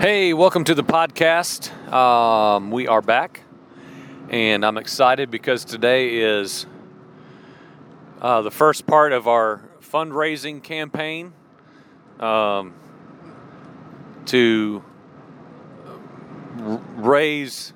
Hey, 0.00 0.34
welcome 0.34 0.64
to 0.64 0.74
the 0.74 0.84
podcast. 0.84 1.72
Um, 1.90 2.70
we 2.70 2.86
are 2.88 3.00
back, 3.00 3.42
and 4.28 4.64
I'm 4.66 4.76
excited 4.76 5.30
because 5.30 5.64
today 5.64 6.18
is 6.18 6.66
uh, 8.20 8.42
the 8.42 8.50
first 8.50 8.86
part 8.86 9.12
of 9.12 9.26
our 9.26 9.62
fundraising 9.80 10.62
campaign 10.62 11.32
um, 12.20 12.74
to 14.26 14.84
r- 16.58 16.82
raise 16.96 17.72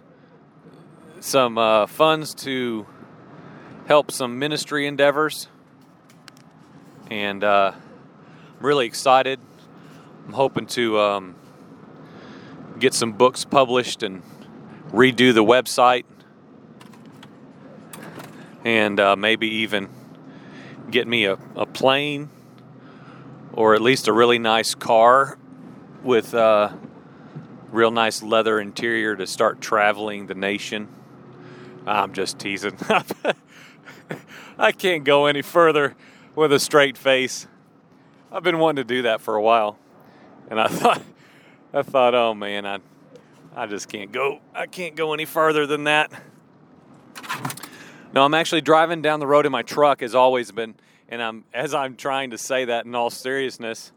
some 1.20 1.56
uh, 1.56 1.86
funds 1.86 2.34
to 2.34 2.86
help 3.86 4.10
some 4.10 4.38
ministry 4.38 4.86
endeavors. 4.86 5.48
And 7.10 7.42
uh, 7.42 7.72
I'm 7.74 8.66
really 8.66 8.86
excited. 8.86 9.40
I'm 10.26 10.34
hoping 10.34 10.66
to 10.66 10.98
um, 10.98 11.36
get 12.78 12.94
some 12.94 13.12
books 13.12 13.44
published 13.44 14.02
and 14.02 14.22
redo 14.90 15.34
the 15.34 15.44
website. 15.44 16.04
And 18.64 18.98
uh, 18.98 19.16
maybe 19.16 19.48
even 19.48 19.88
get 20.90 21.06
me 21.06 21.26
a, 21.26 21.38
a 21.54 21.66
plane 21.66 22.30
or 23.52 23.74
at 23.74 23.82
least 23.82 24.08
a 24.08 24.12
really 24.12 24.38
nice 24.38 24.74
car 24.74 25.38
with 26.02 26.34
uh, 26.34 26.70
real 27.70 27.90
nice 27.90 28.22
leather 28.22 28.60
interior 28.60 29.16
to 29.16 29.26
start 29.26 29.60
traveling 29.60 30.26
the 30.26 30.34
nation. 30.34 30.88
I'm 31.86 32.12
just 32.12 32.38
teasing. 32.38 32.76
I 34.58 34.72
can't 34.72 35.04
go 35.04 35.26
any 35.26 35.42
further 35.42 35.96
with 36.34 36.52
a 36.52 36.58
straight 36.58 36.96
face. 36.98 37.46
I've 38.30 38.42
been 38.42 38.58
wanting 38.58 38.84
to 38.84 38.94
do 38.94 39.02
that 39.02 39.20
for 39.20 39.34
a 39.34 39.42
while, 39.42 39.78
and 40.50 40.60
I 40.60 40.68
thought, 40.68 41.02
I 41.72 41.82
thought, 41.82 42.14
oh 42.14 42.34
man, 42.34 42.64
I, 42.64 42.78
I 43.54 43.66
just 43.66 43.88
can't 43.88 44.10
go. 44.10 44.40
I 44.54 44.66
can't 44.66 44.96
go 44.96 45.12
any 45.12 45.24
further 45.26 45.66
than 45.66 45.84
that. 45.84 46.10
No, 48.14 48.24
I'm 48.24 48.34
actually 48.34 48.62
driving 48.62 49.02
down 49.02 49.20
the 49.20 49.26
road 49.26 49.44
in 49.44 49.52
my 49.52 49.62
truck. 49.62 50.00
Has 50.00 50.14
always 50.14 50.50
been, 50.50 50.74
and 51.08 51.22
I'm 51.22 51.44
as 51.52 51.74
I'm 51.74 51.94
trying 51.96 52.30
to 52.30 52.38
say 52.38 52.64
that 52.64 52.86
in 52.86 52.94
all 52.94 53.10
seriousness, 53.10 53.92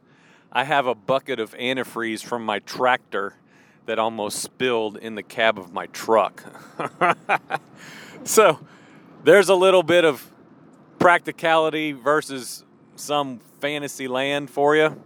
I 0.52 0.66
have 0.66 0.86
a 0.86 0.96
bucket 0.96 1.40
of 1.40 1.54
antifreeze 1.54 2.22
from 2.22 2.46
my 2.46 2.60
tractor 2.60 3.36
that 3.86 4.00
almost 4.00 4.40
spilled 4.40 4.98
in 4.98 5.16
the 5.16 5.24
cab 5.24 5.58
of 5.58 5.72
my 5.72 5.88
truck. 5.88 6.44
so 8.26 8.60
there's 9.24 9.48
a 9.48 9.56
little 9.56 9.84
bit 9.84 10.04
of 10.04 10.30
practicality 11.00 11.94
versus 11.94 12.66
some 12.96 13.40
fantasy 13.60 14.08
land 14.08 14.50
for 14.50 14.76
you. 14.76 15.02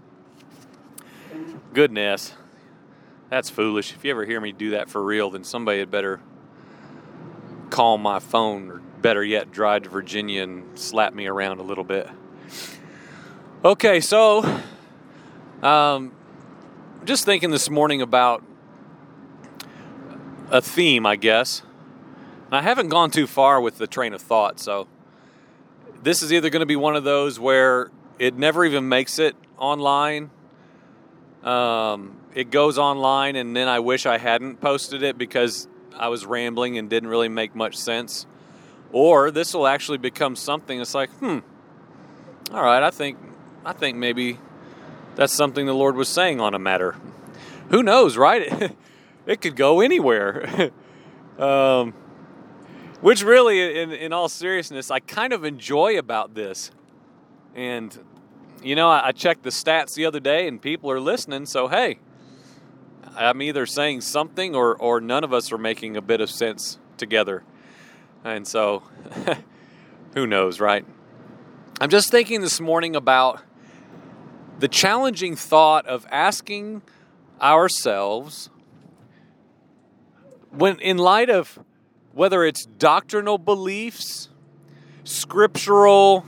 Goodness, 1.73 2.33
that's 3.30 3.50
foolish. 3.50 3.94
If 3.94 4.06
you 4.06 4.12
ever 4.12 4.26
hear 4.26 4.40
me 4.40 4.52
do 4.52 4.72
that 4.72 4.90
for 4.90 5.04
real, 5.04 5.30
then 5.31 5.44
somebody 5.44 5.80
had 5.80 5.92
better 5.92 6.20
call 7.70 7.98
my 7.98 8.20
phone, 8.20 8.70
or 8.70 8.81
better 9.02 9.23
yet, 9.23 9.52
drive 9.52 9.84
to 9.84 9.90
Virginia 9.90 10.44
and 10.44 10.78
slap 10.78 11.14
me 11.14 11.28
around 11.28 11.59
a 11.59 11.64
little 11.64 11.84
bit. 11.84 12.08
Okay, 13.64 14.00
so 14.00 14.62
um, 15.62 16.12
just 17.03 17.26
thinking 17.26 17.50
this 17.52 17.70
morning 17.70 18.02
about 18.02 18.44
a 20.52 20.62
theme, 20.62 21.06
I 21.06 21.16
guess. 21.16 21.64
I 22.52 22.62
haven't 22.62 22.90
gone 22.90 23.12
too 23.12 23.28
far 23.28 23.59
with 23.59 23.78
the 23.78 23.88
train 23.88 24.14
of 24.14 24.22
thought, 24.22 24.59
so 24.59 24.88
this 26.03 26.22
is 26.22 26.31
either 26.31 26.50
going 26.50 26.62
to 26.62 26.68
be 26.68 26.76
one 26.76 26.96
of 26.96 27.03
those 27.03 27.40
where 27.40 27.90
it 28.20 28.38
never 28.38 28.64
even 28.64 28.88
makes 28.88 29.20
it 29.20 29.36
online. 29.58 30.30
Um, 31.44 32.18
it 32.36 32.52
goes 32.52 32.78
online, 32.78 33.38
and 33.38 33.55
then 33.55 33.69
I 33.69 33.80
wish 33.80 34.05
I 34.05 34.17
hadn't 34.17 34.59
posted 34.59 35.02
it 35.02 35.17
because 35.17 35.69
I 35.97 36.09
was 36.09 36.25
rambling 36.25 36.78
and 36.78 36.89
didn't 36.89 37.09
really 37.09 37.30
make 37.30 37.55
much 37.55 37.78
sense. 37.78 38.28
Or 38.91 39.31
this 39.31 39.53
will 39.53 39.66
actually 39.66 39.97
become 39.97 40.35
something 40.35 40.79
It's 40.79 40.94
like, 40.94 41.09
hmm, 41.12 41.40
all 42.51 42.62
right, 42.62 42.84
I 42.84 42.91
think, 42.91 43.18
I 43.66 43.72
think 43.72 43.97
maybe 43.97 44.38
that's 45.16 45.34
something 45.34 45.66
the 45.66 45.73
Lord 45.73 45.96
was 45.96 46.09
saying 46.09 46.41
on 46.41 46.53
a 46.53 46.59
matter. 46.59 46.97
Who 47.69 47.81
knows, 47.81 48.18
right? 48.18 48.75
it 49.25 49.40
could 49.40 49.56
go 49.56 49.79
anywhere. 49.79 50.72
um, 51.40 51.94
which 53.00 53.23
really, 53.23 53.79
in, 53.79 53.94
in 53.94 54.12
all 54.12 54.28
seriousness, 54.28 54.91
I 54.91 55.00
kind 55.00 55.31
of 55.31 55.46
enjoy 55.46 55.97
about 55.97 56.35
this. 56.35 56.69
And, 57.56 57.97
you 58.62 58.75
know, 58.75 58.90
I, 58.90 59.07
I 59.07 59.12
checked 59.13 59.44
the 59.44 59.52
stats 59.52 59.94
the 59.96 60.06
other 60.06 60.19
day 60.19 60.50
and 60.50 60.62
people 60.62 60.91
are 60.91 61.00
listening, 61.00 61.46
so 61.46 61.69
hey, 61.69 62.00
I'm 63.16 63.42
either 63.42 63.66
saying 63.66 64.02
something 64.02 64.56
or, 64.56 64.76
or 64.76 65.02
none 65.02 65.24
of 65.24 65.34
us 65.34 65.52
are 65.52 65.58
making 65.58 65.98
a 65.98 66.02
bit 66.02 66.22
of 66.22 66.30
sense 66.30 66.78
together. 66.98 67.44
And 68.24 68.48
so, 68.48 68.84
who 70.14 70.28
knows, 70.28 70.59
right? 70.59 70.86
I'm 71.80 71.90
just 71.90 72.12
thinking 72.12 72.42
this 72.42 72.59
morning 72.59 72.96
about 72.96 73.42
the 74.59 74.68
challenging 74.68 75.36
thought 75.36 75.86
of 75.86 76.06
asking 76.09 76.81
ourselves 77.42 78.50
when 80.52 80.80
in 80.80 80.97
light 80.97 81.30
of 81.30 81.59
whether 82.14 82.46
it's 82.46 82.66
doctrinal 82.66 83.38
beliefs, 83.38 84.30
scriptural 85.03 86.26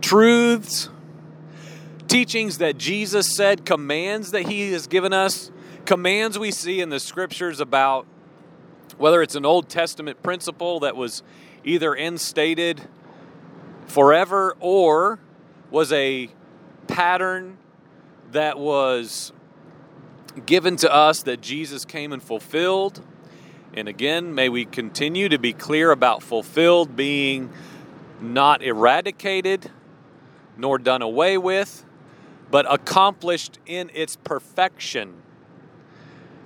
truths, 0.00 0.88
teachings 2.08 2.58
that 2.58 2.78
Jesus 2.78 3.36
said, 3.36 3.64
commands 3.64 4.30
that 4.32 4.42
He 4.42 4.72
has 4.72 4.86
given 4.86 5.12
us, 5.12 5.50
commands 5.84 6.38
we 6.38 6.50
see 6.50 6.80
in 6.80 6.88
the 6.88 6.98
scriptures 6.98 7.60
about 7.60 8.06
whether 8.96 9.22
it's 9.22 9.34
an 9.34 9.46
Old 9.46 9.68
Testament 9.68 10.22
principle 10.22 10.80
that 10.80 10.96
was 10.96 11.22
either 11.64 11.94
instated 11.94 12.80
forever 13.86 14.56
or 14.60 15.20
was 15.70 15.92
a 15.92 16.30
pattern 16.86 17.58
that 18.32 18.58
was 18.58 19.32
given 20.46 20.76
to 20.76 20.92
us 20.92 21.22
that 21.22 21.40
Jesus 21.40 21.84
came 21.84 22.12
and 22.12 22.22
fulfilled. 22.22 23.02
And 23.74 23.88
again, 23.88 24.34
may 24.34 24.48
we 24.48 24.64
continue 24.64 25.28
to 25.28 25.38
be 25.38 25.52
clear 25.52 25.90
about 25.90 26.22
fulfilled 26.22 26.96
being 26.96 27.50
not 28.20 28.62
eradicated 28.62 29.70
nor 30.56 30.78
done 30.78 31.02
away 31.02 31.38
with, 31.38 31.84
but 32.50 32.70
accomplished 32.72 33.58
in 33.66 33.90
its 33.94 34.16
perfection. 34.16 35.22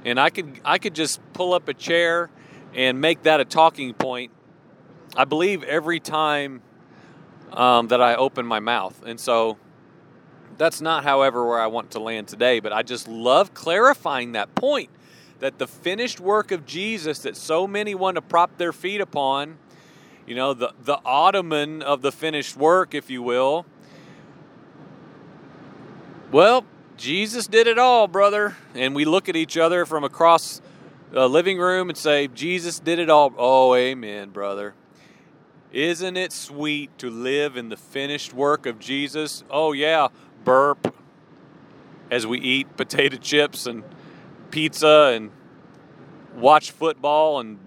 And 0.04 0.18
I 0.18 0.30
could 0.30 0.60
I 0.64 0.78
could 0.78 0.94
just 0.94 1.20
pull 1.32 1.54
up 1.54 1.68
a 1.68 1.74
chair 1.74 2.30
and 2.74 3.00
make 3.00 3.22
that 3.22 3.40
a 3.40 3.44
talking 3.44 3.94
point. 3.94 4.32
I 5.16 5.24
believe 5.24 5.62
every 5.64 6.00
time 6.00 6.62
um, 7.52 7.88
that 7.88 8.00
I 8.00 8.14
open 8.14 8.46
my 8.46 8.60
mouth, 8.60 9.02
and 9.04 9.20
so 9.20 9.58
that's 10.58 10.80
not, 10.80 11.04
however, 11.04 11.46
where 11.46 11.60
I 11.60 11.66
want 11.66 11.92
to 11.92 11.98
land 11.98 12.28
today. 12.28 12.60
But 12.60 12.72
I 12.72 12.82
just 12.82 13.08
love 13.08 13.54
clarifying 13.54 14.32
that 14.32 14.54
point 14.54 14.90
that 15.40 15.58
the 15.58 15.66
finished 15.66 16.20
work 16.20 16.52
of 16.52 16.64
Jesus 16.64 17.20
that 17.20 17.36
so 17.36 17.66
many 17.66 17.94
want 17.94 18.14
to 18.14 18.22
prop 18.22 18.58
their 18.58 18.72
feet 18.72 19.00
upon, 19.00 19.58
you 20.26 20.36
know, 20.36 20.54
the, 20.54 20.72
the 20.84 20.98
ottoman 21.04 21.82
of 21.82 22.00
the 22.02 22.12
finished 22.12 22.56
work, 22.56 22.94
if 22.94 23.10
you 23.10 23.22
will. 23.22 23.66
Well, 26.32 26.64
Jesus 26.96 27.46
did 27.46 27.66
it 27.66 27.78
all, 27.78 28.08
brother. 28.08 28.56
And 28.74 28.94
we 28.94 29.04
look 29.04 29.28
at 29.28 29.36
each 29.36 29.58
other 29.58 29.84
from 29.84 30.02
across 30.02 30.62
the 31.10 31.28
living 31.28 31.58
room 31.58 31.90
and 31.90 31.98
say, 31.98 32.26
Jesus 32.26 32.78
did 32.78 32.98
it 32.98 33.10
all. 33.10 33.34
Oh, 33.36 33.74
amen, 33.74 34.30
brother. 34.30 34.72
Isn't 35.72 36.16
it 36.16 36.32
sweet 36.32 36.96
to 36.98 37.10
live 37.10 37.58
in 37.58 37.68
the 37.68 37.76
finished 37.76 38.32
work 38.32 38.64
of 38.64 38.78
Jesus? 38.78 39.44
Oh, 39.50 39.72
yeah, 39.72 40.08
burp 40.42 40.96
as 42.10 42.26
we 42.26 42.40
eat 42.40 42.76
potato 42.78 43.18
chips 43.18 43.66
and 43.66 43.84
pizza 44.50 45.12
and 45.14 45.32
watch 46.34 46.70
football 46.70 47.40
and 47.40 47.58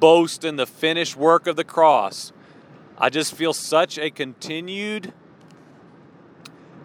boast 0.00 0.44
in 0.44 0.56
the 0.56 0.66
finished 0.66 1.16
work 1.16 1.46
of 1.46 1.54
the 1.54 1.64
cross. 1.64 2.32
I 2.98 3.10
just 3.10 3.32
feel 3.32 3.52
such 3.52 3.96
a 3.96 4.10
continued 4.10 5.12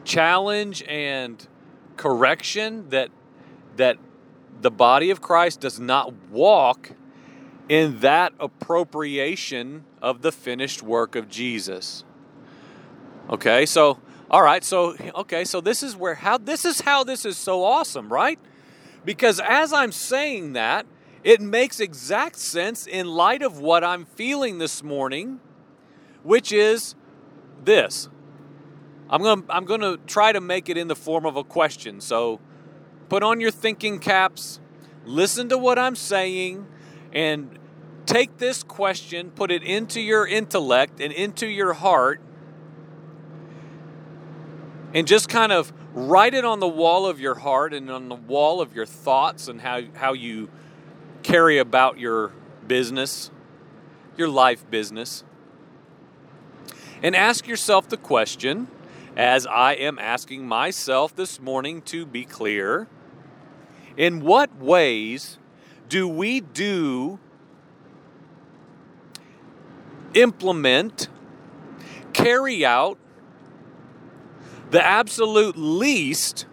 challenge 0.08 0.84
and 0.88 1.48
correction 1.98 2.90
that 2.90 3.10
that 3.76 3.98
the 4.62 4.72
body 4.72 5.12
of 5.12 5.22
Christ 5.22 5.60
does 5.60 5.80
not 5.80 6.14
walk 6.32 6.92
in 7.70 8.00
that 8.00 8.34
appropriation 8.40 9.84
of 10.02 10.22
the 10.22 10.32
finished 10.32 10.82
work 10.82 11.16
of 11.16 11.30
Jesus. 11.30 12.06
Okay, 13.30 13.66
so 13.66 14.00
all 14.32 14.42
right, 14.42 14.64
so 14.64 14.96
okay, 15.14 15.44
so 15.44 15.60
this 15.60 15.84
is 15.84 15.96
where 15.96 16.16
how 16.16 16.38
this 16.38 16.64
is 16.64 16.82
how 16.82 17.04
this 17.04 17.26
is 17.26 17.38
so 17.38 17.64
awesome, 17.64 18.12
right? 18.12 18.40
Because 19.04 19.42
as 19.42 19.74
I'm 19.74 19.92
saying 19.92 20.54
that, 20.54 20.86
it 21.24 21.42
makes 21.42 21.82
exact 21.82 22.38
sense 22.38 22.88
in 22.88 23.08
light 23.08 23.42
of 23.42 23.60
what 23.60 23.84
I'm 23.84 24.06
feeling 24.06 24.58
this 24.58 24.82
morning, 24.82 25.42
which 26.24 26.54
is 26.54 26.96
this. 27.64 28.08
I'm 29.10 29.22
going 29.22 29.44
to 29.44 29.56
I'm 29.56 29.66
going 29.66 29.82
to 29.82 29.98
try 30.06 30.32
to 30.32 30.42
make 30.42 30.70
it 30.70 30.78
in 30.78 30.88
the 30.88 30.96
form 30.96 31.26
of 31.26 31.36
a 31.36 31.44
question. 31.44 32.02
So 32.02 32.40
put 33.10 33.24
on 33.24 33.40
your 33.40 33.52
thinking 33.52 34.00
caps, 34.00 34.60
listen 35.06 35.50
to 35.50 35.58
what 35.58 35.80
I'm 35.80 35.96
saying, 35.96 36.68
and 37.14 37.58
take 38.06 38.38
this 38.38 38.64
question, 38.64 39.32
put 39.32 39.52
it 39.52 39.64
into 39.64 40.02
your 40.02 40.28
intellect 40.28 41.00
and 41.00 41.14
into 41.14 41.48
your 41.48 41.74
heart, 41.74 42.22
and 44.94 45.08
just 45.08 45.30
kind 45.30 45.52
of 45.52 45.72
write 45.94 46.34
it 46.34 46.46
on 46.46 46.60
the 46.60 46.68
wall 46.68 47.06
of 47.06 47.20
your 47.20 47.36
heart 47.36 47.74
and 47.74 47.90
on 47.90 48.10
the 48.10 48.16
wall 48.16 48.62
of 48.62 48.76
your 48.76 48.86
thoughts 48.86 49.48
and 49.48 49.62
how, 49.62 49.82
how 49.96 50.14
you 50.14 50.50
carry 51.24 51.58
about 51.58 51.98
your 52.00 52.32
business, 52.68 53.32
your 54.16 54.28
life 54.28 54.70
business. 54.70 55.24
And 57.02 57.16
ask 57.16 57.48
yourself 57.48 57.90
the 57.90 57.98
question, 57.98 58.68
as 59.18 59.48
I 59.48 59.74
am 59.74 59.98
asking 59.98 60.48
myself 60.48 61.16
this 61.16 61.42
morning 61.42 61.82
to 61.82 62.06
be 62.06 62.24
clear 62.24 62.88
in 63.98 64.22
what 64.22 64.56
ways 64.58 65.40
do 65.90 66.08
we 66.08 66.40
do 66.40 67.18
implement, 70.14 71.10
carry 72.14 72.64
out 72.64 73.00
the 74.70 74.86
absolute 74.86 75.58
least 75.58 76.46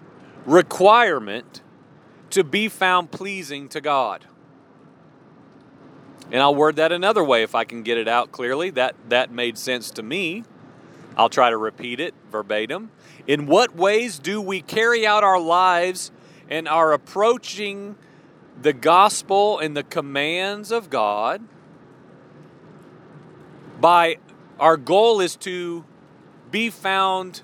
requirement 0.47 1.61
to 2.31 2.43
be 2.43 2.69
found 2.69 3.11
pleasing 3.11 3.69
to 3.69 3.81
God. 3.83 4.25
And 6.33 6.41
I'll 6.41 6.55
word 6.55 6.77
that 6.77 6.93
another 6.93 7.23
way 7.23 7.43
if 7.43 7.55
I 7.55 7.65
can 7.65 7.83
get 7.83 7.99
it 7.99 8.09
out 8.09 8.33
clearly. 8.33 8.71
That 8.71 8.97
that 9.11 9.31
made 9.31 9.59
sense 9.59 9.91
to 9.93 10.03
me. 10.03 10.45
I'll 11.17 11.29
try 11.29 11.51
to 11.51 11.57
repeat 11.57 12.01
it 12.01 12.15
verbatim. 12.31 12.91
In 13.27 13.47
what 13.47 13.77
ways 13.77 14.19
do 14.19 14.41
we 14.41 14.61
carry 14.61 15.07
out 15.07 15.23
our 15.23 15.41
lives 15.41 16.11
and 16.49 16.69
are 16.69 16.93
approaching 16.93 17.97
the 18.61 18.73
gospel 18.73 19.59
and 19.59 19.77
the 19.77 19.83
commands 19.83 20.71
of 20.71 20.91
God 20.91 21.43
by 23.81 24.19
our 24.59 24.77
goal 24.77 25.21
is 25.21 25.37
to 25.37 25.85
be 26.51 26.71
found 26.71 27.43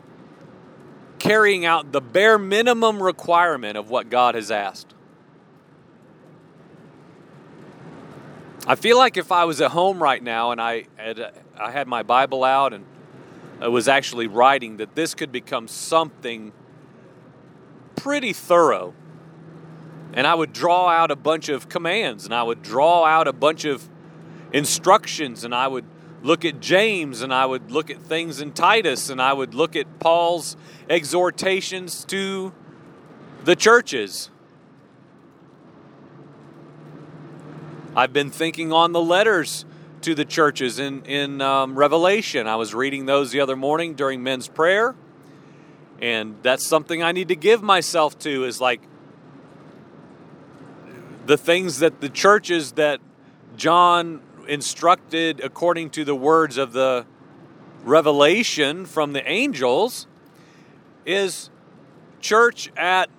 carrying 1.18 1.64
out 1.64 1.92
the 1.92 2.00
bare 2.00 2.38
minimum 2.38 3.02
requirement 3.02 3.76
of 3.76 3.90
what 3.90 4.08
God 4.08 4.34
has 4.34 4.50
asked. 4.50 4.94
I 8.66 8.74
feel 8.74 8.96
like 8.96 9.16
if 9.16 9.32
I 9.32 9.44
was 9.44 9.60
at 9.60 9.70
home 9.70 10.02
right 10.02 10.22
now 10.22 10.52
and 10.52 10.60
I 10.60 10.86
had, 10.96 11.32
I 11.58 11.70
had 11.70 11.88
my 11.88 12.02
Bible 12.02 12.44
out 12.44 12.72
and 12.72 12.84
Uh, 13.62 13.70
was 13.70 13.88
actually 13.88 14.26
writing, 14.26 14.78
that 14.78 14.94
this 14.94 15.14
could 15.14 15.30
become 15.30 15.68
something 15.68 16.52
pretty 17.96 18.32
thorough. 18.32 18.94
And 20.12 20.26
I 20.26 20.34
would 20.34 20.52
draw 20.52 20.88
out 20.88 21.10
a 21.10 21.16
bunch 21.16 21.48
of 21.48 21.68
commands 21.68 22.24
and 22.24 22.34
I 22.34 22.42
would 22.42 22.62
draw 22.62 23.04
out 23.04 23.28
a 23.28 23.32
bunch 23.32 23.64
of 23.64 23.88
instructions 24.52 25.44
and 25.44 25.54
I 25.54 25.68
would 25.68 25.84
look 26.22 26.44
at 26.44 26.60
James 26.60 27.22
and 27.22 27.32
I 27.32 27.46
would 27.46 27.70
look 27.70 27.90
at 27.90 28.02
things 28.02 28.40
in 28.40 28.52
Titus 28.52 29.08
and 29.08 29.22
I 29.22 29.32
would 29.32 29.54
look 29.54 29.76
at 29.76 30.00
Paul's 30.00 30.56
exhortations 30.88 32.04
to 32.06 32.52
the 33.44 33.54
churches. 33.54 34.30
I've 37.94 38.12
been 38.12 38.30
thinking 38.30 38.72
on 38.72 38.92
the 38.92 39.00
letters 39.00 39.64
to 40.02 40.14
the 40.14 40.24
churches 40.24 40.78
in, 40.78 41.04
in 41.04 41.40
um, 41.40 41.76
Revelation. 41.76 42.46
I 42.46 42.56
was 42.56 42.74
reading 42.74 43.06
those 43.06 43.30
the 43.32 43.40
other 43.40 43.56
morning 43.56 43.94
during 43.94 44.22
men's 44.22 44.48
prayer. 44.48 44.94
And 46.00 46.36
that's 46.42 46.66
something 46.66 47.02
I 47.02 47.12
need 47.12 47.28
to 47.28 47.36
give 47.36 47.62
myself 47.62 48.18
to 48.20 48.44
is 48.44 48.60
like 48.60 48.80
the 51.26 51.36
things 51.36 51.80
that 51.80 52.00
the 52.00 52.08
churches 52.08 52.72
that 52.72 53.00
John 53.56 54.22
instructed 54.48 55.40
according 55.40 55.90
to 55.90 56.04
the 56.04 56.14
words 56.14 56.56
of 56.56 56.72
the 56.72 57.04
revelation 57.84 58.86
from 58.86 59.12
the 59.12 59.28
angels 59.28 60.06
is 61.04 61.50
church 62.20 62.70
at 62.76 63.10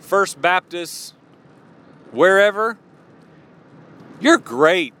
First 0.00 0.40
Baptist, 0.40 1.14
wherever. 2.10 2.76
You're 4.20 4.38
great 4.38 4.92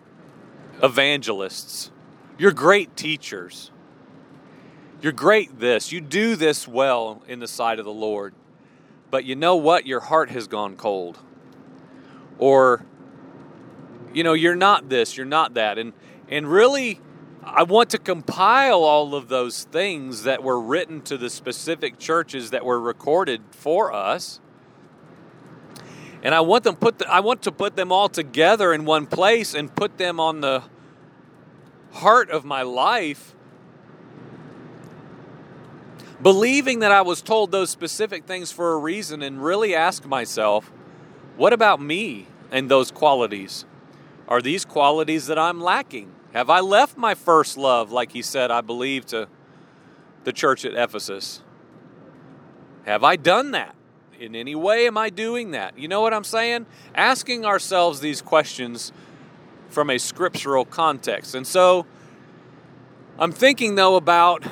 evangelists. 0.82 1.90
You're 2.38 2.52
great 2.52 2.96
teachers. 2.96 3.70
You're 5.02 5.12
great 5.12 5.58
this. 5.60 5.92
You 5.92 6.00
do 6.00 6.36
this 6.36 6.68
well 6.68 7.22
in 7.26 7.40
the 7.40 7.48
sight 7.48 7.78
of 7.78 7.84
the 7.84 7.92
Lord. 7.92 8.34
But 9.10 9.24
you 9.24 9.34
know 9.34 9.56
what? 9.56 9.86
Your 9.86 10.00
heart 10.00 10.30
has 10.30 10.46
gone 10.46 10.76
cold. 10.76 11.18
Or 12.38 12.84
you 14.12 14.24
know, 14.24 14.32
you're 14.32 14.56
not 14.56 14.88
this, 14.88 15.16
you're 15.16 15.26
not 15.26 15.54
that. 15.54 15.78
And 15.78 15.92
and 16.28 16.50
really 16.50 17.00
I 17.42 17.62
want 17.62 17.90
to 17.90 17.98
compile 17.98 18.84
all 18.84 19.14
of 19.14 19.28
those 19.28 19.64
things 19.64 20.24
that 20.24 20.42
were 20.42 20.60
written 20.60 21.00
to 21.02 21.16
the 21.16 21.30
specific 21.30 21.98
churches 21.98 22.50
that 22.50 22.64
were 22.64 22.80
recorded 22.80 23.42
for 23.50 23.92
us. 23.92 24.40
And 26.22 26.34
I 26.34 26.40
want 26.40 26.64
them 26.64 26.76
put 26.76 26.98
the, 26.98 27.10
I 27.10 27.20
want 27.20 27.42
to 27.42 27.52
put 27.52 27.76
them 27.76 27.90
all 27.90 28.08
together 28.08 28.72
in 28.72 28.84
one 28.84 29.06
place 29.06 29.54
and 29.54 29.74
put 29.74 29.98
them 29.98 30.20
on 30.20 30.40
the 30.40 30.62
heart 31.92 32.30
of 32.30 32.44
my 32.44 32.62
life 32.62 33.34
believing 36.22 36.80
that 36.80 36.92
I 36.92 37.02
was 37.02 37.22
told 37.22 37.50
those 37.50 37.70
specific 37.70 38.24
things 38.24 38.52
for 38.52 38.72
a 38.72 38.78
reason 38.78 39.22
and 39.22 39.42
really 39.42 39.74
ask 39.74 40.04
myself, 40.04 40.70
what 41.36 41.52
about 41.52 41.80
me 41.80 42.26
and 42.50 42.70
those 42.70 42.90
qualities? 42.90 43.64
Are 44.28 44.42
these 44.42 44.64
qualities 44.64 45.26
that 45.26 45.38
I'm 45.38 45.60
lacking? 45.60 46.12
Have 46.32 46.50
I 46.50 46.60
left 46.60 46.96
my 46.96 47.14
first 47.14 47.56
love, 47.56 47.90
like 47.90 48.12
he 48.12 48.22
said, 48.22 48.50
I 48.50 48.60
believe, 48.60 49.06
to 49.06 49.28
the 50.24 50.32
church 50.32 50.64
at 50.64 50.74
Ephesus? 50.74 51.42
Have 52.84 53.02
I 53.02 53.16
done 53.16 53.52
that? 53.52 53.74
In 54.20 54.36
any 54.36 54.54
way, 54.54 54.86
am 54.86 54.98
I 54.98 55.08
doing 55.08 55.52
that? 55.52 55.78
You 55.78 55.88
know 55.88 56.02
what 56.02 56.12
I'm 56.12 56.24
saying? 56.24 56.66
Asking 56.94 57.46
ourselves 57.46 58.00
these 58.00 58.20
questions 58.20 58.92
from 59.70 59.88
a 59.88 59.96
scriptural 59.96 60.66
context. 60.66 61.34
And 61.34 61.46
so 61.46 61.86
I'm 63.18 63.32
thinking, 63.32 63.76
though, 63.76 63.96
about, 63.96 64.44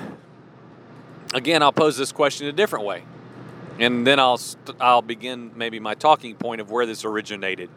again, 1.35 1.63
I'll 1.63 1.71
pose 1.71 1.99
this 1.99 2.13
question 2.13 2.47
a 2.47 2.53
different 2.53 2.87
way. 2.87 3.03
And 3.79 4.07
then 4.07 4.19
I'll, 4.19 4.41
I'll 4.81 5.03
begin 5.03 5.53
maybe 5.55 5.81
my 5.81 5.95
talking 5.95 6.35
point 6.35 6.63
of 6.63 6.71
where 6.71 6.87
this 6.87 7.05
originated. 7.05 7.69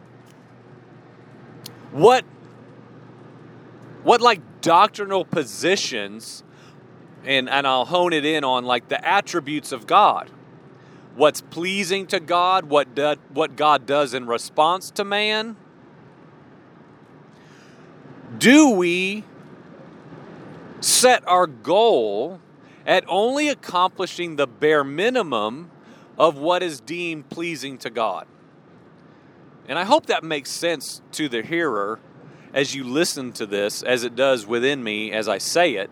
What 1.92 2.24
what 4.04 4.20
like 4.22 4.62
doctrinal 4.62 5.26
positions 5.26 6.44
and 7.24 7.50
and 7.50 7.68
I'll 7.68 7.86
hone 7.86 8.14
it 8.14 8.26
in 8.26 8.44
on 8.44 8.66
like 8.66 8.88
the 8.88 9.06
attributes 9.06 9.72
of 9.74 9.86
God. 9.86 10.32
What's 11.16 11.42
pleasing 11.42 12.08
to 12.08 12.20
God, 12.20 12.66
what 12.66 12.96
do, 12.96 13.16
what 13.34 13.56
God 13.56 13.86
does 13.86 14.14
in 14.14 14.28
response 14.28 14.92
to 14.92 15.04
man? 15.04 15.58
Do 18.38 18.70
we 18.70 19.26
set 20.80 21.28
our 21.28 21.48
goal 21.48 22.40
at 22.86 23.04
only 23.08 23.50
accomplishing 23.50 24.38
the 24.38 24.48
bare 24.48 24.84
minimum 24.84 25.70
of 26.18 26.38
what 26.38 26.64
is 26.64 26.80
deemed 26.80 27.30
pleasing 27.30 27.78
to 27.80 27.90
God? 27.90 28.26
And 29.68 29.78
I 29.78 29.84
hope 29.84 30.06
that 30.06 30.24
makes 30.24 30.50
sense 30.50 31.02
to 31.14 31.28
the 31.28 31.44
hearer 31.44 32.00
as 32.54 32.74
you 32.74 32.84
listen 32.84 33.32
to 33.34 33.46
this, 33.46 33.84
as 33.84 34.04
it 34.04 34.16
does 34.16 34.46
within 34.46 34.84
me 34.84 35.12
as 35.12 35.28
I 35.28 35.38
say 35.38 35.76
it. 35.76 35.90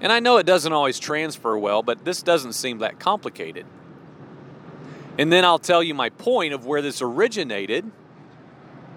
And 0.00 0.12
I 0.12 0.20
know 0.20 0.36
it 0.36 0.46
doesn't 0.46 0.72
always 0.72 0.98
transfer 0.98 1.56
well, 1.56 1.82
but 1.82 2.04
this 2.04 2.22
doesn't 2.22 2.52
seem 2.52 2.78
that 2.78 2.98
complicated. 2.98 3.64
And 5.16 5.32
then 5.32 5.44
I'll 5.44 5.60
tell 5.60 5.82
you 5.82 5.94
my 5.94 6.10
point 6.10 6.54
of 6.54 6.66
where 6.66 6.82
this 6.82 7.00
originated, 7.00 7.88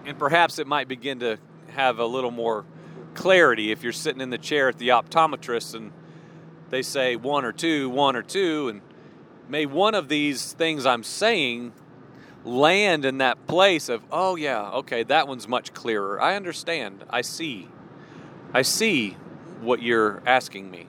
and 0.05 0.17
perhaps 0.17 0.57
it 0.57 0.65
might 0.65 0.87
begin 0.87 1.19
to 1.19 1.37
have 1.69 1.99
a 1.99 2.05
little 2.05 2.31
more 2.31 2.65
clarity 3.13 3.71
if 3.71 3.83
you're 3.83 3.93
sitting 3.93 4.21
in 4.21 4.29
the 4.29 4.37
chair 4.37 4.69
at 4.69 4.77
the 4.77 4.89
optometrist 4.89 5.75
and 5.75 5.91
they 6.69 6.81
say 6.81 7.15
one 7.15 7.45
or 7.45 7.51
two, 7.51 7.89
one 7.89 8.15
or 8.15 8.23
two, 8.23 8.69
and 8.69 8.81
may 9.47 9.65
one 9.65 9.95
of 9.95 10.09
these 10.09 10.53
things 10.53 10.85
I'm 10.85 11.03
saying 11.03 11.73
land 12.43 13.05
in 13.05 13.19
that 13.19 13.47
place 13.47 13.89
of, 13.89 14.01
oh, 14.11 14.35
yeah, 14.35 14.69
okay, 14.71 15.03
that 15.03 15.27
one's 15.27 15.47
much 15.47 15.73
clearer. 15.73 16.19
I 16.21 16.35
understand. 16.35 17.03
I 17.09 17.21
see. 17.21 17.67
I 18.53 18.61
see 18.63 19.11
what 19.61 19.81
you're 19.81 20.21
asking 20.25 20.71
me. 20.71 20.87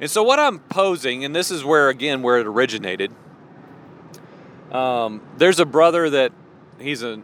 And 0.00 0.10
so, 0.10 0.22
what 0.22 0.38
I'm 0.38 0.58
posing, 0.58 1.24
and 1.24 1.36
this 1.36 1.50
is 1.50 1.64
where, 1.64 1.88
again, 1.88 2.22
where 2.22 2.38
it 2.38 2.46
originated. 2.46 3.12
Um, 4.70 5.20
there's 5.36 5.58
a 5.58 5.66
brother 5.66 6.10
that 6.10 6.32
he's 6.78 7.02
a, 7.02 7.20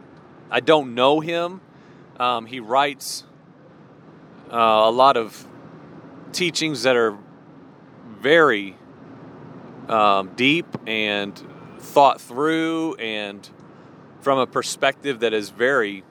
I 0.51 0.59
don't 0.59 0.95
know 0.95 1.19
him. 1.19 1.61
Um, 2.19 2.45
he 2.45 2.59
writes 2.59 3.23
uh, 4.51 4.55
a 4.55 4.91
lot 4.91 5.17
of 5.17 5.47
teachings 6.33 6.83
that 6.83 6.95
are 6.95 7.17
very 8.19 8.75
um, 9.87 10.31
deep 10.35 10.65
and 10.85 11.41
thought 11.79 12.19
through 12.19 12.95
and 12.95 13.49
from 14.21 14.39
a 14.39 14.47
perspective 14.47 15.21
that 15.21 15.33
is 15.33 15.49
very, 15.49 16.03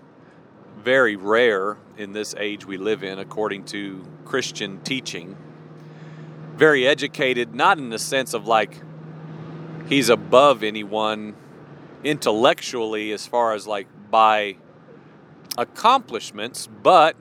very 0.78 1.16
rare 1.16 1.76
in 1.98 2.12
this 2.12 2.34
age 2.38 2.64
we 2.64 2.78
live 2.78 3.02
in, 3.02 3.18
according 3.18 3.64
to 3.64 4.06
Christian 4.24 4.80
teaching. 4.80 5.36
Very 6.54 6.86
educated, 6.86 7.54
not 7.54 7.76
in 7.76 7.90
the 7.90 7.98
sense 7.98 8.32
of 8.32 8.46
like 8.46 8.80
he's 9.88 10.08
above 10.08 10.62
anyone 10.62 11.34
intellectually 12.04 13.12
as 13.12 13.26
far 13.26 13.54
as 13.54 13.66
like 13.66 13.88
by 14.10 14.56
accomplishments, 15.58 16.68
but 16.82 17.16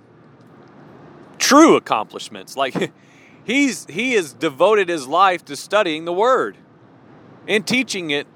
true 1.38 1.76
accomplishments. 1.76 2.56
Like 2.56 2.92
he's 3.44 3.86
he 3.86 4.14
has 4.14 4.34
devoted 4.34 4.90
his 4.90 5.08
life 5.08 5.44
to 5.46 5.56
studying 5.56 6.06
the 6.06 6.14
word 6.14 6.58
and 7.48 7.66
teaching 7.66 8.12
it 8.12 8.28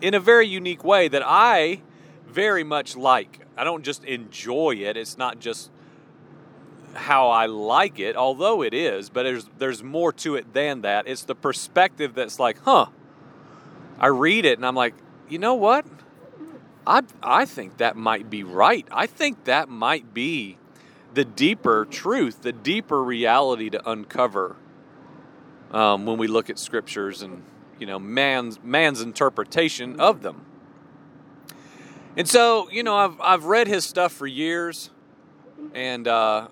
in 0.00 0.14
a 0.14 0.20
very 0.20 0.46
unique 0.46 0.84
way 0.84 1.08
that 1.08 1.22
I 1.24 1.82
very 2.26 2.64
much 2.64 2.96
like. 2.96 3.40
I 3.56 3.64
don't 3.64 3.84
just 3.84 4.04
enjoy 4.04 4.76
it. 4.76 4.96
It's 4.96 5.16
not 5.16 5.38
just 5.38 5.70
how 6.94 7.28
I 7.28 7.46
like 7.46 7.98
it, 7.98 8.16
although 8.16 8.62
it 8.62 8.74
is, 8.74 9.08
but 9.08 9.24
there's 9.24 9.48
there's 9.58 9.82
more 9.82 10.12
to 10.12 10.36
it 10.36 10.52
than 10.52 10.82
that. 10.82 11.06
It's 11.06 11.24
the 11.24 11.34
perspective 11.34 12.14
that's 12.14 12.38
like, 12.38 12.58
huh. 12.62 12.86
I 13.98 14.08
read 14.08 14.44
it 14.44 14.58
and 14.58 14.66
I'm 14.66 14.74
like, 14.74 14.94
you 15.28 15.38
know 15.38 15.54
what? 15.54 15.86
I 16.86 17.02
I 17.22 17.44
think 17.44 17.78
that 17.78 17.96
might 17.96 18.28
be 18.28 18.42
right. 18.42 18.86
I 18.90 19.06
think 19.06 19.44
that 19.44 19.68
might 19.68 20.12
be 20.12 20.58
the 21.14 21.24
deeper 21.24 21.86
truth, 21.86 22.42
the 22.42 22.52
deeper 22.52 23.02
reality 23.02 23.70
to 23.70 23.88
uncover 23.88 24.56
um, 25.70 26.06
when 26.06 26.18
we 26.18 26.26
look 26.26 26.50
at 26.50 26.58
scriptures 26.58 27.22
and 27.22 27.42
you 27.78 27.86
know 27.86 27.98
man's 27.98 28.62
man's 28.62 29.00
interpretation 29.00 29.98
of 30.00 30.22
them. 30.22 30.44
And 32.16 32.28
so, 32.28 32.70
you 32.70 32.82
know, 32.82 32.96
I've 32.96 33.20
I've 33.20 33.44
read 33.44 33.66
his 33.66 33.84
stuff 33.84 34.12
for 34.12 34.26
years, 34.26 34.90
and 35.74 36.06
uh, 36.06 36.48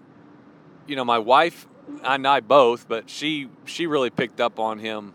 you 0.87 0.97
know, 0.97 1.05
my 1.05 1.19
wife 1.19 1.67
and 2.03 2.27
I 2.27 2.41
both, 2.41 2.89
but 2.89 3.11
she 3.11 3.49
she 3.65 3.87
really 3.87 4.11
picked 4.11 4.41
up 4.41 4.59
on 4.59 4.79
him 4.79 5.15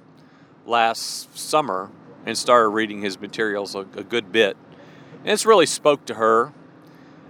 last 0.65 1.37
summer 1.37 1.89
and 2.27 2.37
started 2.37 2.67
reading 2.67 3.01
his 3.01 3.19
materials 3.21 3.73
a, 3.73 3.79
a 3.79 4.03
good 4.03 4.33
bit, 4.33 4.57
and 5.23 5.31
it's 5.31 5.45
really 5.45 5.65
spoke 5.65 6.05
to 6.05 6.15
her, 6.15 6.51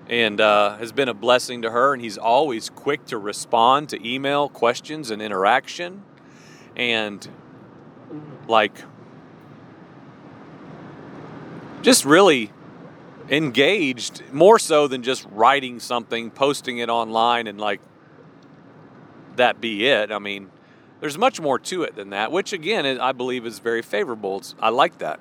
and 0.09 0.41
uh, 0.41 0.75
has 0.77 0.91
been 0.91 1.07
a 1.07 1.13
blessing 1.13 1.61
to 1.61 1.69
her. 1.69 1.93
And 1.93 2.01
he's 2.01 2.17
always 2.17 2.69
quick 2.69 3.05
to 3.05 3.17
respond 3.17 3.89
to 3.89 4.07
email 4.07 4.49
questions 4.49 5.11
and 5.11 5.21
interaction, 5.21 6.03
and 6.75 7.29
like 8.47 8.73
just 11.83 12.03
really 12.03 12.51
engaged 13.29 14.23
more 14.31 14.57
so 14.57 14.87
than 14.87 15.03
just 15.03 15.27
writing 15.31 15.79
something, 15.79 16.31
posting 16.31 16.79
it 16.79 16.89
online, 16.89 17.45
and 17.45 17.61
like 17.61 17.81
that 19.35 19.61
be 19.61 19.85
it. 19.85 20.11
I 20.11 20.17
mean, 20.17 20.49
there's 20.99 21.17
much 21.17 21.39
more 21.39 21.59
to 21.59 21.83
it 21.83 21.95
than 21.95 22.09
that, 22.11 22.31
which 22.31 22.53
again, 22.53 22.85
I 22.99 23.11
believe 23.11 23.45
is 23.45 23.59
very 23.59 23.81
favorable. 23.81 24.37
It's, 24.37 24.55
I 24.59 24.69
like 24.69 24.97
that. 24.99 25.19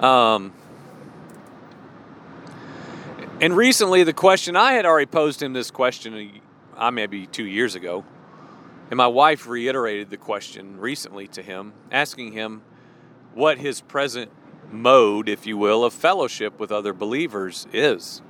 Um, 0.00 0.52
and 3.40 3.56
recently, 3.56 4.02
the 4.04 4.12
question 4.12 4.56
I 4.56 4.72
had 4.72 4.84
already 4.84 5.06
posed 5.06 5.42
him 5.42 5.52
this 5.52 5.70
question, 5.70 6.40
I 6.76 6.88
uh, 6.88 6.90
maybe 6.90 7.26
two 7.26 7.46
years 7.46 7.74
ago, 7.74 8.04
and 8.90 8.96
my 8.96 9.06
wife 9.06 9.46
reiterated 9.46 10.10
the 10.10 10.16
question 10.16 10.78
recently 10.78 11.26
to 11.28 11.42
him, 11.42 11.72
asking 11.90 12.32
him 12.32 12.62
what 13.34 13.58
his 13.58 13.80
present 13.80 14.30
mode, 14.70 15.28
if 15.28 15.46
you 15.46 15.56
will, 15.56 15.84
of 15.84 15.92
fellowship 15.92 16.60
with 16.60 16.70
other 16.70 16.92
believers 16.92 17.66
is. 17.72 18.22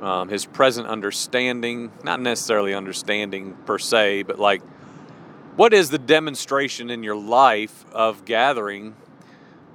Um, 0.00 0.28
his 0.28 0.44
present 0.44 0.86
understanding, 0.86 1.90
not 2.04 2.20
necessarily 2.20 2.74
understanding 2.74 3.56
per 3.64 3.78
se, 3.78 4.24
but 4.24 4.38
like, 4.38 4.62
what 5.56 5.72
is 5.72 5.88
the 5.88 5.98
demonstration 5.98 6.90
in 6.90 7.02
your 7.02 7.16
life 7.16 7.86
of 7.92 8.26
gathering 8.26 8.94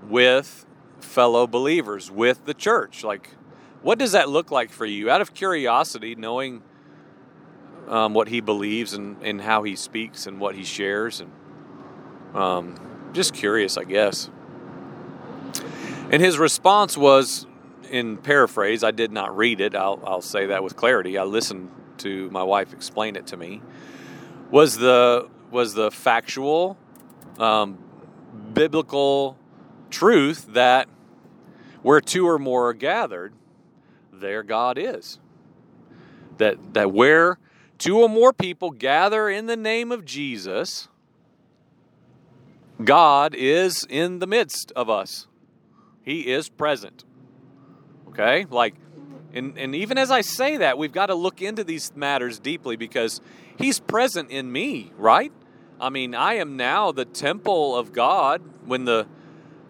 with 0.08 0.66
fellow 1.00 1.48
believers, 1.48 2.12
with 2.12 2.46
the 2.46 2.54
church? 2.54 3.04
Like, 3.04 3.32
what 3.82 3.98
does 3.98 4.12
that 4.12 4.30
look 4.30 4.52
like 4.52 4.72
for 4.72 4.86
you? 4.86 5.10
Out 5.10 5.22
of 5.22 5.34
curiosity, 5.34 6.14
knowing 6.14 6.62
um, 7.88 8.14
what 8.14 8.28
he 8.28 8.42
believes 8.42 8.94
and, 8.94 9.18
and 9.24 9.42
how 9.42 9.64
he 9.64 9.76
speaks 9.76 10.28
and 10.28 10.40
what 10.40 10.54
he 10.54 10.64
shares, 10.64 11.20
and 11.20 11.32
um, 12.36 12.76
just 13.12 13.34
curious, 13.34 13.76
I 13.76 13.86
guess. 13.86 14.30
And 16.12 16.22
his 16.22 16.38
response 16.38 16.96
was, 16.96 17.48
in 17.92 18.18
paraphrase, 18.18 18.84
I 18.84 18.92
did 18.92 19.12
not 19.12 19.36
read 19.36 19.60
it. 19.60 19.76
I'll, 19.76 20.02
I'll 20.06 20.22
say 20.22 20.48
that 20.48 20.64
with 20.64 20.76
clarity. 20.76 21.18
I 21.18 21.24
listened 21.24 21.70
to 22.00 22.30
my 22.32 22.42
wife 22.42 22.74
explain 22.74 23.16
it 23.16 23.28
to 23.28 23.38
me. 23.38 23.62
Was 24.50 24.78
the 24.78 25.30
was 25.52 25.74
the 25.74 25.92
factual, 25.92 26.78
um, 27.38 27.78
biblical 28.54 29.38
truth 29.90 30.48
that 30.54 30.88
where 31.82 32.00
two 32.00 32.28
or 32.28 32.40
more 32.40 32.70
are 32.70 32.74
gathered, 32.74 33.34
there 34.14 34.44
God 34.44 34.78
is. 34.78 35.20
That 36.38 36.74
that 36.74 36.92
where 36.92 37.38
two 37.78 38.00
or 38.00 38.08
more 38.08 38.32
people 38.32 38.72
gather 38.72 39.30
in 39.30 39.48
the 39.48 39.58
name 39.58 39.92
of 39.92 40.06
Jesus, 40.06 40.88
God 42.84 43.36
is 43.36 43.86
in 43.90 44.20
the 44.20 44.28
midst 44.28 44.72
of 44.76 44.90
us. 44.90 45.28
He 46.04 46.32
is 46.32 46.50
present. 46.50 47.04
Okay? 48.12 48.46
Like, 48.50 48.76
and, 49.34 49.58
and 49.58 49.76
even 49.76 49.98
as 49.98 50.12
I 50.12 50.22
say 50.22 50.58
that, 50.58 50.78
we've 50.78 50.92
got 50.92 51.08
to 51.08 51.16
look 51.16 51.42
into 51.42 51.64
these 51.64 51.96
matters 51.96 52.40
deeply 52.40 52.76
because 52.76 53.22
He's 53.58 53.80
present 53.80 54.32
in 54.32 54.52
me, 54.52 54.92
right? 54.98 55.32
I 55.80 55.90
mean, 55.90 56.16
I 56.16 56.36
am 56.36 56.58
now 56.58 56.92
the 56.92 57.06
temple 57.06 57.76
of 57.76 57.92
God 57.92 58.42
when 58.66 58.86
the 58.86 59.08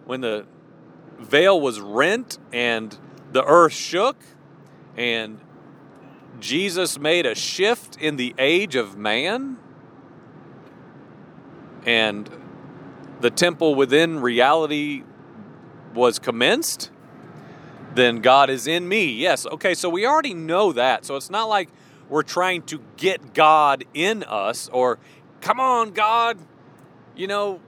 when 0.04 0.20
the 0.20 0.46
veil 1.18 1.60
was 1.60 1.80
rent 1.80 2.38
and 2.52 2.96
the 3.30 3.44
earth 3.44 3.72
shook 3.72 4.16
and 4.96 5.40
Jesus 6.40 6.98
made 6.98 7.24
a 7.24 7.34
shift 7.34 7.96
in 8.00 8.16
the 8.16 8.34
age 8.38 8.74
of 8.74 8.96
man 8.96 9.58
and 11.86 12.28
the 13.20 13.30
temple 13.30 13.74
within 13.74 14.20
reality 14.20 15.04
was 15.94 16.18
commenced, 16.18 16.90
then 17.94 18.20
God 18.20 18.50
is 18.50 18.66
in 18.66 18.88
me. 18.88 19.12
Yes. 19.12 19.46
Okay, 19.46 19.74
so 19.74 19.88
we 19.88 20.06
already 20.06 20.34
know 20.34 20.72
that. 20.72 21.04
So 21.04 21.16
it's 21.16 21.30
not 21.30 21.48
like 21.48 21.68
we're 22.08 22.22
trying 22.22 22.62
to 22.62 22.80
get 22.96 23.34
God 23.34 23.84
in 23.94 24.22
us 24.24 24.68
or, 24.72 24.98
come 25.40 25.60
on, 25.60 25.92
God, 25.92 26.38
you 27.16 27.26
know, 27.26 27.60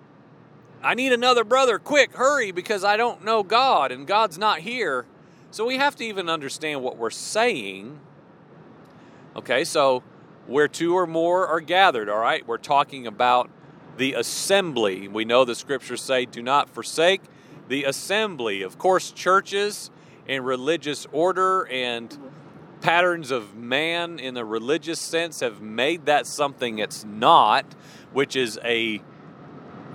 I 0.83 0.95
need 0.95 1.13
another 1.13 1.45
brother. 1.45 1.79
Quick, 1.79 2.15
hurry, 2.15 2.53
because 2.53 2.85
I 2.85 2.97
don't 2.97 3.25
know 3.25 3.43
God 3.43 3.91
and 3.91 4.07
God's 4.07 4.37
not 4.39 4.61
here. 4.61 5.07
So 5.51 5.65
we 5.65 5.79
have 5.79 5.97
to 5.97 6.05
even 6.05 6.29
understand 6.29 6.83
what 6.83 6.97
we're 6.97 7.11
saying. 7.11 8.01
Okay, 9.37 9.65
so 9.65 10.03
where 10.47 10.69
two 10.69 10.95
or 10.95 11.07
more 11.07 11.47
are 11.47 11.61
gathered, 11.61 12.09
all 12.09 12.19
right, 12.19 12.47
we're 12.47 12.59
talking 12.59 13.07
about 13.07 13.51
the 13.97 14.13
assembly. 14.15 15.09
We 15.09 15.25
know 15.25 15.45
the 15.45 15.55
scriptures 15.55 16.03
say, 16.03 16.27
do 16.27 16.43
not 16.43 16.69
forsake 16.69 17.23
the 17.69 17.85
assembly. 17.85 18.63
Of 18.63 18.79
course, 18.79 19.11
churches 19.11 19.91
and 20.29 20.45
religious 20.45 21.07
order 21.13 21.67
and 21.69 22.17
patterns 22.81 23.31
of 23.31 23.55
man 23.55 24.19
in 24.19 24.35
the 24.35 24.45
religious 24.45 25.01
sense 25.01 25.41
have 25.41 25.61
made 25.61 26.07
that 26.07 26.27
something 26.27 26.79
it's 26.79 27.05
not, 27.05 27.65
which 28.13 28.37
is 28.37 28.59
a, 28.63 29.01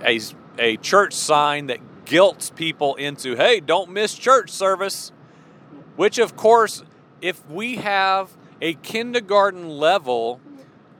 a, 0.04 0.20
a 0.58 0.76
church 0.78 1.12
sign 1.12 1.66
that 1.68 2.04
guilts 2.04 2.50
people 2.50 2.96
into, 2.96 3.36
hey, 3.36 3.60
don't 3.60 3.90
miss 3.90 4.14
church 4.14 4.50
service. 4.50 5.12
Which, 5.94 6.18
of 6.18 6.34
course, 6.34 6.82
if 7.22 7.48
we 7.48 7.76
have 7.76 8.36
a 8.60 8.74
kindergarten 8.74 9.68
level 9.68 10.40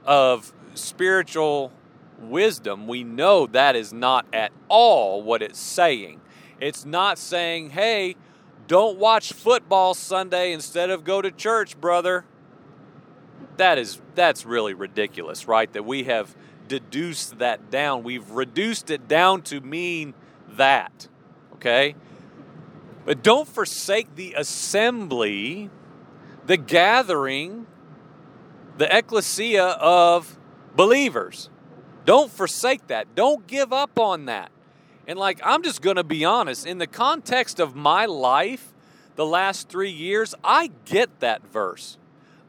of 0.05 0.53
spiritual 0.75 1.73
wisdom, 2.19 2.87
we 2.87 3.03
know 3.03 3.47
that 3.47 3.75
is 3.75 3.91
not 3.91 4.25
at 4.31 4.51
all 4.69 5.21
what 5.21 5.41
it's 5.41 5.59
saying. 5.59 6.21
It's 6.59 6.85
not 6.85 7.17
saying, 7.17 7.71
hey, 7.71 8.15
don't 8.71 8.97
watch 8.97 9.33
football 9.33 9.93
Sunday 9.93 10.53
instead 10.53 10.91
of 10.91 11.03
go 11.03 11.21
to 11.21 11.29
church, 11.29 11.77
brother. 11.81 12.23
That 13.57 13.77
is 13.77 13.99
that's 14.15 14.45
really 14.45 14.73
ridiculous, 14.73 15.45
right? 15.45 15.69
That 15.73 15.83
we 15.83 16.05
have 16.05 16.33
deduced 16.69 17.39
that 17.39 17.69
down. 17.69 18.01
We've 18.01 18.31
reduced 18.31 18.89
it 18.89 19.09
down 19.09 19.41
to 19.41 19.59
mean 19.59 20.13
that. 20.51 21.09
Okay? 21.55 21.95
But 23.03 23.21
don't 23.21 23.45
forsake 23.45 24.15
the 24.15 24.35
assembly, 24.37 25.69
the 26.45 26.55
gathering, 26.55 27.67
the 28.77 28.97
ecclesia 28.97 29.65
of 29.65 30.39
believers. 30.77 31.49
Don't 32.05 32.31
forsake 32.31 32.87
that. 32.87 33.15
Don't 33.15 33.45
give 33.47 33.73
up 33.73 33.99
on 33.99 34.27
that. 34.27 34.49
And 35.07 35.17
like, 35.17 35.39
I'm 35.43 35.63
just 35.63 35.81
going 35.81 35.95
to 35.95 36.03
be 36.03 36.23
honest, 36.25 36.65
in 36.65 36.77
the 36.77 36.87
context 36.87 37.59
of 37.59 37.75
my 37.75 38.05
life, 38.05 38.71
the 39.15 39.25
last 39.25 39.69
three 39.69 39.91
years, 39.91 40.33
I 40.43 40.71
get 40.85 41.19
that 41.19 41.45
verse. 41.47 41.97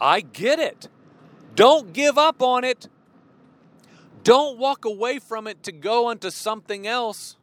I 0.01 0.21
get 0.21 0.59
it. 0.59 0.89
Don't 1.55 1.93
give 1.93 2.19
up 2.19 2.43
on 2.43 2.65
it. 2.65 2.89
Don't 4.25 4.59
walk 4.59 4.85
away 4.85 5.19
from 5.19 5.47
it 5.47 5.63
to 5.65 5.73
go 5.73 6.11
into 6.11 6.31
something 6.31 6.87
else. 6.87 7.37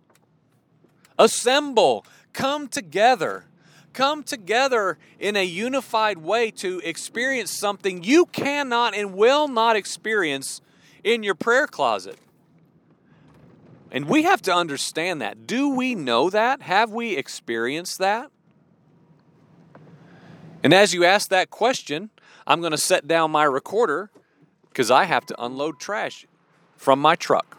Assemble, 1.18 2.06
come 2.32 2.68
together. 2.68 3.46
Come 3.92 4.24
together 4.24 4.98
in 5.20 5.36
a 5.36 5.44
unified 5.44 6.20
way 6.20 6.52
to 6.52 6.80
experience 6.84 7.52
something 7.52 8.04
you 8.04 8.26
cannot 8.28 8.96
and 8.96 9.14
will 9.14 9.48
not 9.48 9.76
experience 9.76 10.62
in 11.04 11.24
your 11.24 11.36
prayer 11.36 11.68
closet. 11.68 12.18
And 13.92 14.06
we 14.06 14.24
have 14.24 14.42
to 14.44 14.54
understand 14.54 15.22
that. 15.22 15.48
Do 15.48 15.70
we 15.70 15.96
know 15.96 16.30
that? 16.30 16.62
Have 16.62 16.92
we 16.92 17.16
experienced 17.18 17.98
that? 17.98 18.30
And 20.64 20.74
as 20.74 20.94
you 20.94 21.06
ask 21.06 21.30
that 21.30 21.50
question, 21.50 22.10
I'm 22.46 22.60
going 22.60 22.72
to 22.72 22.78
set 22.78 23.08
down 23.08 23.32
my 23.32 23.44
recorder 23.44 24.12
because 24.70 24.92
I 24.92 25.06
have 25.06 25.26
to 25.28 25.44
unload 25.44 25.80
trash 25.80 26.28
from 26.76 27.00
my 27.00 27.16
truck. 27.16 27.59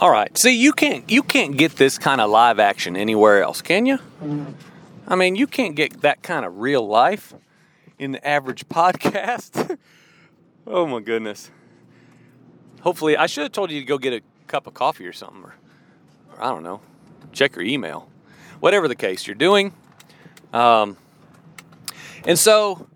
All 0.00 0.10
right. 0.10 0.36
See, 0.36 0.56
you 0.56 0.72
can't 0.72 1.08
you 1.10 1.22
can't 1.22 1.56
get 1.56 1.76
this 1.76 1.98
kind 1.98 2.20
of 2.20 2.28
live 2.28 2.58
action 2.58 2.96
anywhere 2.96 3.42
else, 3.42 3.62
can 3.62 3.86
you? 3.86 3.98
I 5.06 5.14
mean, 5.14 5.36
you 5.36 5.46
can't 5.46 5.76
get 5.76 6.02
that 6.02 6.22
kind 6.22 6.44
of 6.44 6.58
real 6.58 6.86
life 6.86 7.32
in 7.98 8.12
the 8.12 8.26
average 8.26 8.68
podcast. 8.68 9.78
oh 10.66 10.86
my 10.86 11.00
goodness. 11.00 11.50
Hopefully, 12.80 13.16
I 13.16 13.26
should 13.26 13.42
have 13.44 13.52
told 13.52 13.70
you 13.70 13.80
to 13.80 13.86
go 13.86 13.98
get 13.98 14.12
a 14.12 14.22
cup 14.46 14.66
of 14.66 14.74
coffee 14.74 15.06
or 15.06 15.12
something, 15.12 15.42
or, 15.42 15.54
or 16.32 16.42
I 16.42 16.50
don't 16.50 16.62
know, 16.62 16.80
check 17.32 17.56
your 17.56 17.64
email, 17.64 18.08
whatever 18.60 18.88
the 18.88 18.94
case 18.94 19.26
you're 19.26 19.34
doing. 19.34 19.72
Um, 20.52 20.96
and 22.24 22.38
so, 22.38 22.86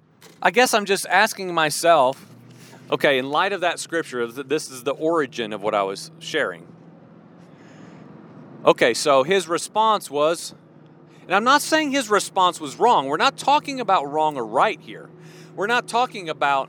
I 0.42 0.50
guess 0.50 0.74
I'm 0.74 0.84
just 0.84 1.06
asking 1.06 1.52
myself, 1.54 2.24
okay, 2.90 3.18
in 3.18 3.30
light 3.30 3.52
of 3.52 3.62
that 3.62 3.78
scripture, 3.78 4.26
this 4.26 4.70
is 4.70 4.84
the 4.84 4.92
origin 4.92 5.52
of 5.52 5.62
what 5.62 5.74
I 5.74 5.82
was 5.82 6.10
sharing. 6.18 6.66
Okay, 8.64 8.92
so 8.92 9.22
his 9.22 9.48
response 9.48 10.10
was, 10.10 10.54
and 11.22 11.34
I'm 11.34 11.44
not 11.44 11.62
saying 11.62 11.92
his 11.92 12.10
response 12.10 12.60
was 12.60 12.78
wrong. 12.78 13.06
We're 13.06 13.16
not 13.16 13.38
talking 13.38 13.80
about 13.80 14.10
wrong 14.10 14.36
or 14.36 14.44
right 14.44 14.78
here. 14.80 15.08
We're 15.56 15.66
not 15.66 15.88
talking 15.88 16.28
about, 16.28 16.68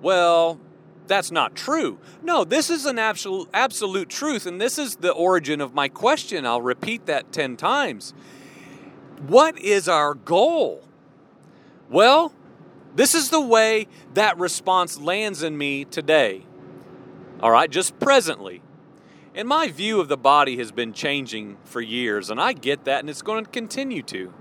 well, 0.00 0.60
that's 1.08 1.32
not 1.32 1.56
true. 1.56 1.98
No, 2.22 2.44
this 2.44 2.70
is 2.70 2.86
an 2.86 3.00
absolute, 3.00 3.48
absolute 3.52 4.08
truth, 4.08 4.46
and 4.46 4.60
this 4.60 4.78
is 4.78 4.96
the 4.96 5.10
origin 5.10 5.60
of 5.60 5.74
my 5.74 5.88
question. 5.88 6.46
I'll 6.46 6.62
repeat 6.62 7.06
that 7.06 7.32
10 7.32 7.56
times. 7.56 8.14
What 9.26 9.58
is 9.58 9.88
our 9.88 10.14
goal? 10.14 10.84
Well, 11.90 12.32
this 12.94 13.16
is 13.16 13.30
the 13.30 13.40
way 13.40 13.88
that 14.14 14.38
response 14.38 15.00
lands 15.00 15.42
in 15.42 15.58
me 15.58 15.84
today. 15.84 16.46
All 17.40 17.50
right, 17.50 17.68
just 17.68 17.98
presently. 17.98 18.62
And 19.34 19.46
my 19.46 19.68
view 19.68 20.00
of 20.00 20.08
the 20.08 20.16
body 20.16 20.56
has 20.56 20.72
been 20.72 20.92
changing 20.92 21.56
for 21.64 21.80
years, 21.80 22.30
and 22.30 22.40
I 22.40 22.52
get 22.52 22.84
that, 22.84 23.00
and 23.00 23.08
it's 23.08 23.22
going 23.22 23.44
to 23.44 23.50
continue 23.50 24.02
to. 24.02 24.32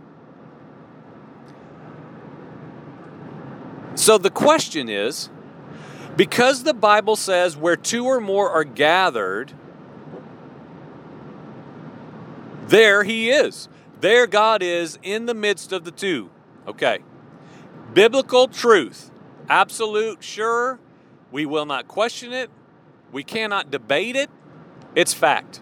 So 3.96 4.18
the 4.18 4.32
question 4.32 4.90
is 4.90 5.30
because 6.16 6.64
the 6.64 6.74
Bible 6.74 7.16
says 7.16 7.56
where 7.56 7.76
two 7.76 8.06
or 8.06 8.20
more 8.20 8.50
are 8.50 8.64
gathered, 8.64 9.54
there 12.68 13.04
He 13.04 13.30
is. 13.30 13.70
There 14.00 14.26
God 14.26 14.64
is 14.64 14.98
in 15.04 15.26
the 15.26 15.34
midst 15.34 15.72
of 15.72 15.84
the 15.84 15.92
two. 15.92 16.30
Okay. 16.68 17.00
Biblical 17.94 18.48
truth. 18.48 19.12
Absolute, 19.50 20.24
sure. 20.24 20.80
We 21.32 21.46
will 21.46 21.66
not 21.66 21.88
question 21.88 22.32
it. 22.32 22.50
We 23.12 23.24
cannot 23.24 23.70
debate 23.70 24.16
it. 24.16 24.30
It's 25.00 25.14
fact. 25.14 25.62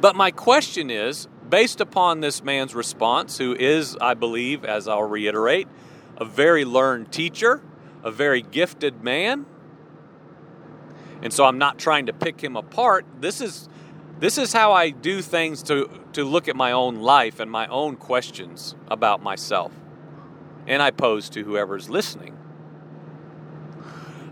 But 0.00 0.14
my 0.14 0.30
question 0.30 0.92
is 0.92 1.26
based 1.48 1.80
upon 1.80 2.20
this 2.20 2.40
man's 2.44 2.72
response, 2.72 3.38
who 3.38 3.52
is, 3.52 3.96
I 4.00 4.14
believe, 4.14 4.64
as 4.64 4.86
I'll 4.86 5.02
reiterate, 5.02 5.66
a 6.16 6.24
very 6.24 6.64
learned 6.64 7.10
teacher, 7.10 7.60
a 8.04 8.12
very 8.12 8.42
gifted 8.42 9.02
man. 9.02 9.44
And 11.20 11.32
so 11.32 11.44
I'm 11.44 11.58
not 11.58 11.80
trying 11.80 12.06
to 12.06 12.12
pick 12.12 12.40
him 12.40 12.54
apart. 12.54 13.06
This 13.18 13.40
is 13.40 13.68
this 14.20 14.38
is 14.38 14.52
how 14.52 14.70
I 14.72 14.90
do 14.90 15.20
things 15.20 15.60
to 15.64 15.90
to 16.12 16.22
look 16.22 16.46
at 16.46 16.54
my 16.54 16.70
own 16.70 17.00
life 17.00 17.40
and 17.40 17.50
my 17.50 17.66
own 17.66 17.96
questions 17.96 18.76
about 18.86 19.20
myself. 19.20 19.72
And 20.64 20.80
I 20.80 20.92
pose 20.92 21.28
to 21.30 21.42
whoever's 21.42 21.90
listening. 21.90 22.38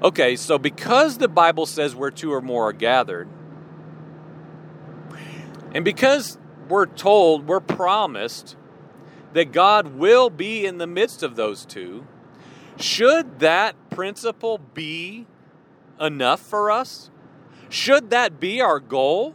Okay, 0.01 0.37
so 0.37 0.59
because 0.59 1.19
the 1.19 1.27
Bible 1.27 1.67
says 1.67 1.97
where 1.97 2.13
two 2.13 2.33
or 2.33 2.41
more 2.41 2.69
are 2.69 2.73
gathered, 2.73 3.29
and 5.75 5.85
because 5.85 6.39
we're 6.69 6.87
told, 6.87 7.47
we're 7.47 7.61
promised 7.61 8.57
that 9.33 9.53
God 9.53 9.95
will 9.95 10.31
be 10.31 10.65
in 10.65 10.79
the 10.79 10.87
midst 10.87 11.23
of 11.23 11.37
those 11.37 11.65
two, 11.65 12.07
should 12.77 13.41
that 13.41 13.77
principle 13.91 14.59
be 14.75 15.27
enough 16.01 16.41
for 16.41 16.71
us? 16.71 17.11
Should 17.69 18.11
that 18.11 18.41
be 18.41 18.61
our 18.61 18.81
goal? 18.81 19.35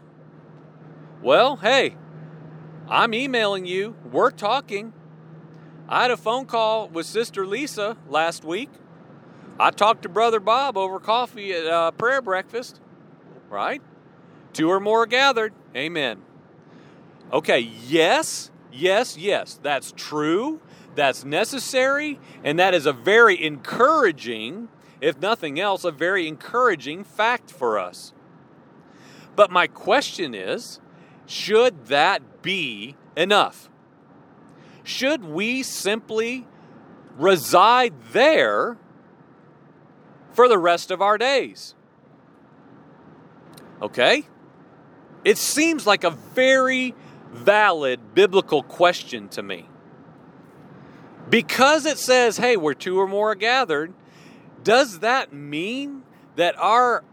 Well, 1.22 1.58
hey, 1.58 1.96
I'm 2.88 3.14
emailing 3.14 3.66
you. 3.66 3.96
We're 4.12 4.32
talking. 4.32 4.94
I 5.88 6.04
had 6.04 6.12
a 6.12 6.18
phone 6.18 6.46
call 6.46 6.88
with 6.88 7.06
Sister 7.06 7.46
Lisa 7.46 7.98
last 8.10 8.44
week. 8.44 8.70
I 9.60 9.70
talked 9.70 10.04
to 10.04 10.10
Brother 10.10 10.40
Bob 10.40 10.78
over 10.78 11.00
coffee 11.00 11.54
at 11.54 11.66
uh, 11.68 11.92
prayer 11.92 12.22
breakfast, 12.22 12.82
right? 13.50 13.82
Two 14.54 14.70
or 14.70 14.80
more 14.80 15.06
gathered. 15.06 15.54
Amen. 15.76 16.22
Okay, 17.32 17.60
yes, 17.60 18.52
yes, 18.72 19.18
yes, 19.18 19.60
that's 19.62 19.92
true. 19.96 20.62
That's 20.96 21.26
necessary. 21.26 22.20
And 22.44 22.60
that 22.60 22.76
is 22.76 22.86
a 22.86 22.94
very 22.94 23.44
encouraging, 23.44 24.70
if 25.02 25.20
nothing 25.20 25.60
else, 25.60 25.84
a 25.84 25.92
very 25.92 26.28
encouraging 26.28 27.04
fact 27.04 27.50
for 27.50 27.80
us. 27.80 28.14
But 29.36 29.50
my 29.50 29.66
question 29.66 30.36
is 30.36 30.80
should 31.26 31.88
that 31.88 32.44
be 32.44 32.96
enough? 33.18 33.70
Should 34.84 35.24
we 35.24 35.64
simply 35.64 36.46
reside 37.18 37.94
there 38.12 38.78
for 40.34 40.48
the 40.48 40.58
rest 40.58 40.92
of 40.92 41.02
our 41.02 41.18
days? 41.18 41.74
Okay? 43.82 44.26
It 45.24 45.38
seems 45.38 45.88
like 45.88 46.04
a 46.04 46.12
very 46.12 46.96
valid 47.32 48.14
biblical 48.14 48.64
question 48.64 49.30
to 49.30 49.44
me. 49.44 49.68
Because 51.30 51.86
it 51.86 51.98
says, 51.98 52.38
hey, 52.38 52.58
where 52.58 52.74
two 52.74 53.00
or 53.00 53.08
more 53.08 53.32
are 53.32 53.36
gathered, 53.36 53.94
does 54.64 55.00
that 55.00 55.34
mean 55.34 56.04
that 56.36 56.56
our 56.58 57.04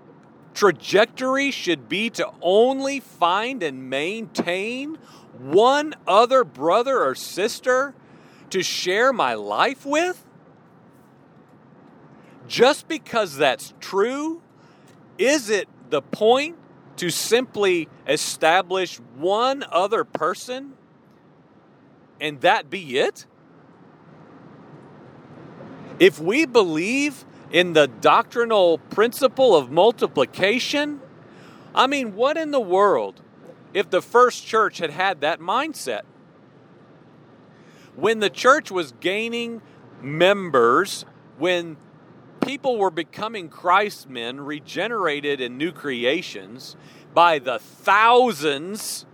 trajectory 0.55 1.51
should 1.51 1.89
be 1.89 2.11
to 2.11 2.29
only 2.43 3.01
find 3.01 3.63
and 3.63 3.89
maintain 3.89 4.97
one 5.39 5.95
other 6.07 6.45
brother 6.45 7.03
or 7.03 7.15
sister 7.15 7.95
to 8.51 8.63
share 8.63 9.13
my 9.13 9.35
life 9.35 9.87
with? 9.87 10.25
Just 12.49 12.89
because 12.89 13.37
that's 13.37 13.73
true, 13.81 14.43
is 15.19 15.49
it 15.49 15.69
the 15.91 16.03
point 16.03 16.57
to 17.01 17.09
simply 17.09 17.89
establish 18.07 19.01
one 19.17 19.65
other 19.73 20.05
person 20.05 20.75
and 22.21 22.43
that 22.43 22.69
be 22.69 22.99
it? 22.99 23.25
If 25.99 26.21
we 26.21 26.45
believe 26.45 27.25
in 27.51 27.73
the 27.73 27.89
doctrinal 27.89 28.77
principle 28.77 29.57
of 29.57 29.71
multiplication, 29.71 31.01
I 31.75 31.87
mean, 31.87 32.15
what 32.15 32.37
in 32.37 32.51
the 32.51 32.61
world 32.61 33.23
if 33.73 33.89
the 33.89 34.03
first 34.03 34.47
church 34.47 34.77
had 34.77 34.91
had 34.91 35.23
that 35.23 35.41
mindset? 35.41 36.03
When 37.97 38.19
the 38.19 38.29
church 38.29 38.71
was 38.71 38.93
gaining 39.01 39.63
members, 40.03 41.07
when 41.39 41.79
people 42.41 42.79
were 42.79 42.91
becoming 42.91 43.49
Christ 43.49 44.09
men, 44.09 44.41
regenerated 44.41 45.41
and 45.41 45.57
new 45.59 45.73
creations 45.73 46.77
by 47.15 47.39
the 47.39 47.59
thousands. 47.59 49.07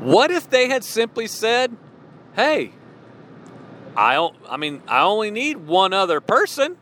What 0.00 0.30
if 0.30 0.48
they 0.48 0.68
had 0.68 0.84
simply 0.84 1.26
said, 1.26 1.76
"Hey, 2.34 2.72
I 3.98 4.14
don't, 4.14 4.36
I 4.48 4.56
mean, 4.56 4.80
I 4.86 5.02
only 5.02 5.32
need 5.32 5.56
one 5.56 5.92
other 5.92 6.20
person. 6.20 6.76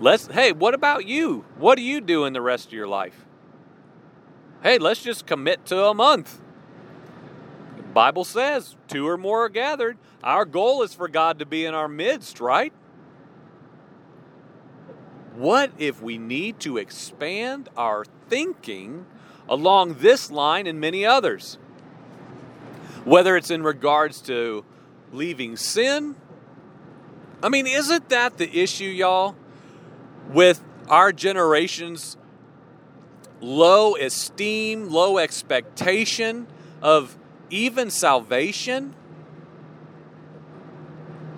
Let's 0.00 0.26
hey, 0.26 0.50
what 0.50 0.74
about 0.74 1.06
you? 1.06 1.44
What 1.58 1.76
do 1.76 1.82
you 1.82 2.00
do 2.00 2.24
in 2.24 2.32
the 2.32 2.42
rest 2.42 2.66
of 2.66 2.72
your 2.72 2.88
life? 2.88 3.24
Hey, 4.64 4.78
let's 4.78 5.00
just 5.00 5.26
commit 5.26 5.64
to 5.66 5.84
a 5.84 5.94
month. 5.94 6.40
Bible 7.96 8.24
says 8.24 8.76
two 8.88 9.08
or 9.08 9.16
more 9.16 9.46
are 9.46 9.48
gathered. 9.48 9.96
Our 10.22 10.44
goal 10.44 10.82
is 10.82 10.92
for 10.92 11.08
God 11.08 11.38
to 11.38 11.46
be 11.46 11.64
in 11.64 11.72
our 11.72 11.88
midst, 11.88 12.40
right? 12.40 12.72
What 15.34 15.72
if 15.78 16.02
we 16.02 16.18
need 16.18 16.60
to 16.60 16.76
expand 16.76 17.70
our 17.76 18.04
thinking 18.28 19.06
along 19.48 19.94
this 20.00 20.30
line 20.30 20.66
and 20.66 20.78
many 20.78 21.06
others? 21.06 21.58
whether 23.06 23.36
it's 23.36 23.52
in 23.52 23.62
regards 23.62 24.20
to 24.20 24.64
leaving 25.12 25.56
sin. 25.56 26.16
I 27.40 27.48
mean, 27.48 27.68
isn't 27.68 28.08
that 28.08 28.36
the 28.36 28.58
issue, 28.58 28.84
y'all, 28.84 29.36
with 30.30 30.60
our 30.88 31.12
generation's 31.12 32.16
low 33.40 33.94
esteem, 33.94 34.90
low 34.90 35.18
expectation 35.18 36.48
of 36.82 37.16
even 37.50 37.90
salvation 37.90 38.94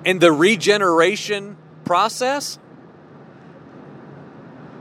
and 0.05 0.21
the 0.21 0.33
regeneration 0.33 1.57
process? 1.85 2.59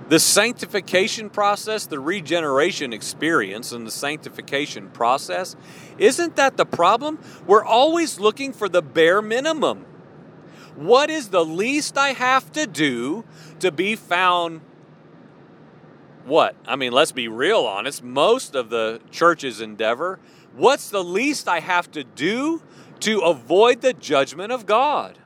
The 0.09 0.19
sanctification 0.19 1.29
process, 1.29 1.85
the 1.85 1.99
regeneration 1.99 2.93
experience, 2.93 3.73
and 3.73 3.85
the 3.85 3.91
sanctification 3.91 4.89
process, 4.89 5.57
isn't 5.97 6.37
that 6.37 6.55
the 6.55 6.65
problem? 6.65 7.19
We're 7.45 7.65
always 7.65 8.17
looking 8.17 8.53
for 8.53 8.69
the 8.69 8.81
bare 8.81 9.21
minimum. 9.21 9.85
What 10.77 11.09
is 11.09 11.29
the 11.29 11.43
least 11.43 11.97
I 11.97 12.09
have 12.13 12.51
to 12.53 12.65
do 12.65 13.25
to 13.59 13.71
be 13.71 13.95
found? 13.95 14.61
What? 16.23 16.55
I 16.65 16.75
mean, 16.75 16.93
let's 16.93 17.11
be 17.11 17.27
real 17.27 17.65
honest. 17.65 18.03
Most 18.03 18.55
of 18.55 18.69
the 18.69 19.01
church's 19.11 19.59
endeavor, 19.59 20.19
what's 20.57 20.89
the 20.89 21.03
least 21.03 21.47
I 21.47 21.59
have 21.59 21.89
to 21.91 22.03
do 22.03 22.61
to 23.01 23.21
avoid 23.21 23.81
the 23.81 23.93
judgment 23.93 24.51
of 24.51 24.65
God? 24.65 25.17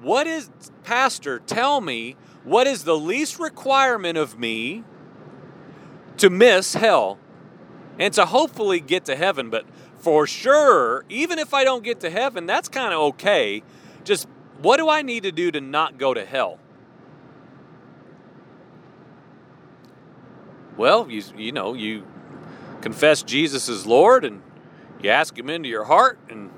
What 0.00 0.26
is, 0.26 0.50
Pastor, 0.84 1.40
tell 1.40 1.80
me 1.80 2.16
what 2.44 2.66
is 2.66 2.84
the 2.84 2.96
least 2.96 3.38
requirement 3.38 4.16
of 4.16 4.38
me 4.38 4.84
to 6.18 6.30
miss 6.30 6.74
hell 6.74 7.18
and 7.98 8.12
to 8.14 8.26
hopefully 8.26 8.80
get 8.80 9.04
to 9.06 9.16
heaven. 9.16 9.50
But 9.50 9.64
for 9.98 10.26
sure, 10.26 11.04
even 11.08 11.38
if 11.38 11.52
I 11.52 11.64
don't 11.64 11.82
get 11.82 12.00
to 12.00 12.10
heaven, 12.10 12.46
that's 12.46 12.68
kind 12.68 12.92
of 12.92 13.00
okay. 13.00 13.62
Just 14.04 14.26
what 14.62 14.76
do 14.76 14.88
I 14.88 15.02
need 15.02 15.24
to 15.24 15.32
do 15.32 15.50
to 15.50 15.60
not 15.60 15.98
go 15.98 16.14
to 16.14 16.24
hell? 16.24 16.58
Well, 20.76 21.10
you, 21.10 21.22
you 21.36 21.52
know, 21.52 21.74
you 21.74 22.06
confess 22.80 23.22
Jesus 23.22 23.68
as 23.68 23.86
Lord 23.86 24.24
and 24.24 24.42
you 25.02 25.10
ask 25.10 25.38
Him 25.38 25.48
into 25.48 25.68
your 25.68 25.84
heart, 25.84 26.18
and 26.28 26.50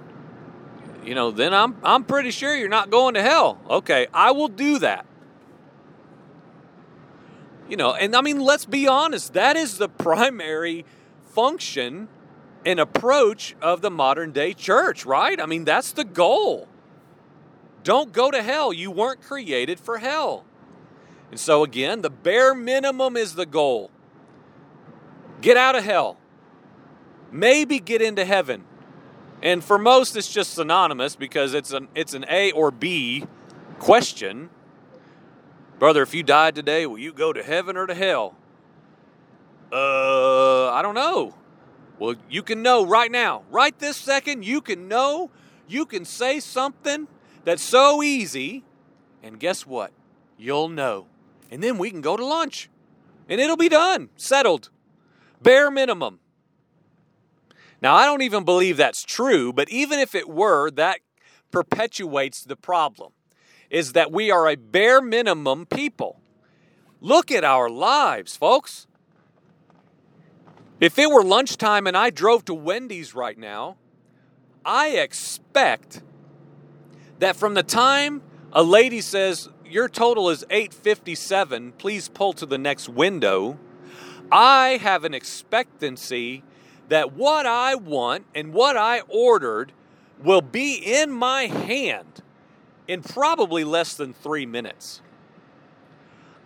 you 1.04 1.14
know, 1.14 1.30
then 1.30 1.54
I'm 1.54 1.76
I'm 1.82 2.04
pretty 2.04 2.30
sure 2.30 2.54
you're 2.56 2.68
not 2.68 2.90
going 2.90 3.14
to 3.14 3.22
hell. 3.22 3.60
Okay, 3.68 4.06
I 4.12 4.32
will 4.32 4.48
do 4.48 4.78
that. 4.80 5.06
You 7.68 7.76
know, 7.76 7.94
and 7.94 8.14
I 8.14 8.20
mean, 8.20 8.40
let's 8.40 8.66
be 8.66 8.86
honest, 8.86 9.32
that 9.34 9.56
is 9.56 9.78
the 9.78 9.88
primary 9.88 10.84
function 11.30 12.08
and 12.66 12.78
approach 12.78 13.56
of 13.62 13.80
the 13.80 13.90
modern 13.90 14.32
day 14.32 14.52
church, 14.52 15.06
right? 15.06 15.40
I 15.40 15.46
mean, 15.46 15.64
that's 15.64 15.92
the 15.92 16.04
goal. 16.04 16.68
Don't 17.82 18.12
go 18.12 18.30
to 18.30 18.42
hell. 18.42 18.72
You 18.72 18.90
weren't 18.90 19.22
created 19.22 19.80
for 19.80 19.98
hell. 19.98 20.44
And 21.30 21.40
so, 21.40 21.64
again, 21.64 22.02
the 22.02 22.10
bare 22.10 22.54
minimum 22.54 23.16
is 23.16 23.34
the 23.34 23.46
goal. 23.46 23.90
Get 25.42 25.56
out 25.56 25.74
of 25.74 25.84
hell. 25.84 26.16
Maybe 27.32 27.80
get 27.80 28.00
into 28.00 28.24
heaven. 28.24 28.64
And 29.42 29.62
for 29.62 29.76
most, 29.76 30.16
it's 30.16 30.32
just 30.32 30.54
synonymous 30.54 31.16
because 31.16 31.52
it's 31.52 31.72
an, 31.72 31.88
it's 31.96 32.14
an 32.14 32.24
A 32.30 32.52
or 32.52 32.70
B 32.70 33.26
question. 33.80 34.50
Brother, 35.80 36.02
if 36.02 36.14
you 36.14 36.22
died 36.22 36.54
today, 36.54 36.86
will 36.86 36.98
you 36.98 37.12
go 37.12 37.32
to 37.32 37.42
heaven 37.42 37.76
or 37.76 37.88
to 37.88 37.94
hell? 37.94 38.36
Uh, 39.72 40.70
I 40.70 40.80
don't 40.80 40.94
know. 40.94 41.34
Well, 41.98 42.14
you 42.30 42.44
can 42.44 42.62
know 42.62 42.86
right 42.86 43.10
now, 43.10 43.42
right 43.50 43.76
this 43.78 43.96
second, 43.96 44.44
you 44.44 44.60
can 44.60 44.86
know, 44.86 45.30
you 45.66 45.86
can 45.86 46.04
say 46.04 46.38
something 46.38 47.08
that's 47.44 47.62
so 47.62 48.02
easy, 48.02 48.64
and 49.22 49.40
guess 49.40 49.66
what? 49.66 49.92
You'll 50.38 50.68
know. 50.68 51.06
And 51.50 51.62
then 51.62 51.78
we 51.78 51.90
can 51.90 52.00
go 52.00 52.16
to 52.16 52.24
lunch, 52.24 52.70
and 53.28 53.40
it'll 53.40 53.56
be 53.56 53.68
done, 53.68 54.08
settled. 54.16 54.70
Bare 55.42 55.70
minimum. 55.70 56.20
Now, 57.80 57.94
I 57.94 58.06
don't 58.06 58.22
even 58.22 58.44
believe 58.44 58.76
that's 58.76 59.02
true, 59.02 59.52
but 59.52 59.68
even 59.68 59.98
if 59.98 60.14
it 60.14 60.28
were, 60.28 60.70
that 60.72 61.00
perpetuates 61.50 62.44
the 62.44 62.56
problem 62.56 63.12
is 63.70 63.94
that 63.94 64.12
we 64.12 64.30
are 64.30 64.48
a 64.48 64.56
bare 64.56 65.00
minimum 65.00 65.66
people. 65.66 66.20
Look 67.00 67.32
at 67.32 67.42
our 67.42 67.68
lives, 67.68 68.36
folks. 68.36 68.86
If 70.78 70.98
it 70.98 71.10
were 71.10 71.24
lunchtime 71.24 71.86
and 71.86 71.96
I 71.96 72.10
drove 72.10 72.44
to 72.44 72.54
Wendy's 72.54 73.14
right 73.14 73.38
now, 73.38 73.76
I 74.64 74.90
expect 74.90 76.02
that 77.18 77.34
from 77.34 77.54
the 77.54 77.62
time 77.62 78.22
a 78.52 78.62
lady 78.62 79.00
says, 79.00 79.48
Your 79.64 79.88
total 79.88 80.28
is 80.28 80.44
857, 80.50 81.72
please 81.78 82.08
pull 82.08 82.32
to 82.34 82.46
the 82.46 82.58
next 82.58 82.88
window, 82.88 83.58
I 84.30 84.78
have 84.82 85.04
an 85.04 85.14
expectancy 85.14 86.42
that 86.88 87.12
what 87.12 87.46
I 87.46 87.74
want 87.74 88.26
and 88.34 88.52
what 88.52 88.76
I 88.76 89.00
ordered 89.08 89.72
will 90.22 90.42
be 90.42 90.74
in 90.74 91.10
my 91.10 91.44
hand 91.44 92.22
in 92.86 93.02
probably 93.02 93.64
less 93.64 93.94
than 93.94 94.12
three 94.12 94.46
minutes. 94.46 95.00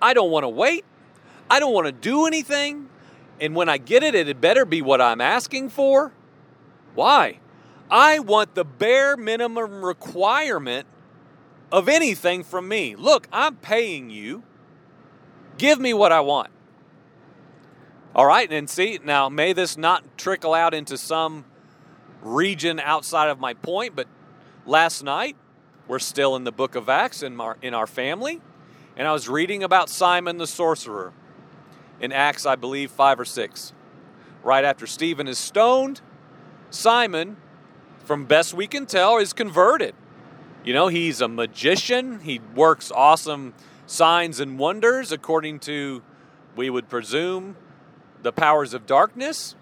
I 0.01 0.15
don't 0.15 0.31
want 0.31 0.45
to 0.45 0.49
wait. 0.49 0.85
I 1.51 1.59
don't 1.61 1.73
want 1.73 1.87
to 1.87 1.93
do 1.93 2.27
anything. 2.27 2.89
And 3.41 3.55
when 3.55 3.69
I 3.69 3.79
get 3.79 4.03
it, 4.03 4.15
it 4.15 4.27
had 4.27 4.41
better 4.41 4.65
be 4.65 4.83
what 4.83 5.01
I'm 5.01 5.21
asking 5.21 5.71
for. 5.71 6.13
Why? 6.95 7.41
I 7.91 8.19
want 8.19 8.55
the 8.55 8.65
bare 8.65 9.17
minimum 9.17 9.85
requirement 9.85 10.87
of 11.71 11.89
anything 11.89 12.43
from 12.43 12.69
me. 12.69 12.97
Look, 12.97 13.29
I'm 13.33 13.57
paying 13.57 14.11
you. 14.11 14.43
Give 15.59 15.79
me 15.79 15.95
what 15.95 16.13
I 16.13 16.21
want. 16.21 16.51
All 18.17 18.25
right, 18.25 18.51
and 18.51 18.69
see, 18.69 18.99
now 19.05 19.29
may 19.29 19.53
this 19.53 19.77
not 19.77 20.17
trickle 20.17 20.55
out 20.55 20.73
into 20.73 20.97
some 20.97 21.45
region 22.23 22.81
outside 22.81 23.29
of 23.29 23.39
my 23.39 23.53
point, 23.53 23.95
but 23.95 24.09
last 24.65 25.05
night 25.05 25.37
we're 25.87 25.99
still 25.99 26.35
in 26.35 26.45
the 26.45 26.51
book 26.51 26.77
of 26.77 26.89
Acts 26.89 27.23
in 27.23 27.39
our, 27.39 27.59
in 27.61 27.75
our 27.75 27.87
family. 27.87 28.41
And 28.97 29.07
I 29.07 29.13
was 29.13 29.29
reading 29.29 29.63
about 29.63 29.91
Simon 29.91 30.39
the 30.39 30.47
sorcerer 30.47 31.13
in 32.01 32.11
Acts, 32.11 32.47
I 32.47 32.57
believe, 32.57 32.91
5 32.91 33.21
or 33.21 33.27
6. 33.27 33.75
Right 34.43 34.65
after 34.65 34.87
Stephen 34.87 35.29
is 35.29 35.37
stoned, 35.37 36.01
Simon, 36.71 37.37
from 38.03 38.25
best 38.25 38.55
we 38.55 38.67
can 38.67 38.87
tell, 38.87 39.19
is 39.19 39.35
converted. 39.35 39.95
You 40.65 40.73
know, 40.73 40.89
he's 40.89 41.21
a 41.21 41.29
magician. 41.29 42.21
He 42.21 42.41
works 42.55 42.91
awesome 42.91 43.53
signs 43.85 44.41
and 44.41 44.59
wonders 44.59 45.13
according 45.13 45.59
to, 45.61 46.03
we 46.57 46.71
would 46.71 46.89
presume, 46.89 47.57
the 48.27 48.33
powers 48.33 48.75
of 48.75 48.87
darkness. 48.87 49.55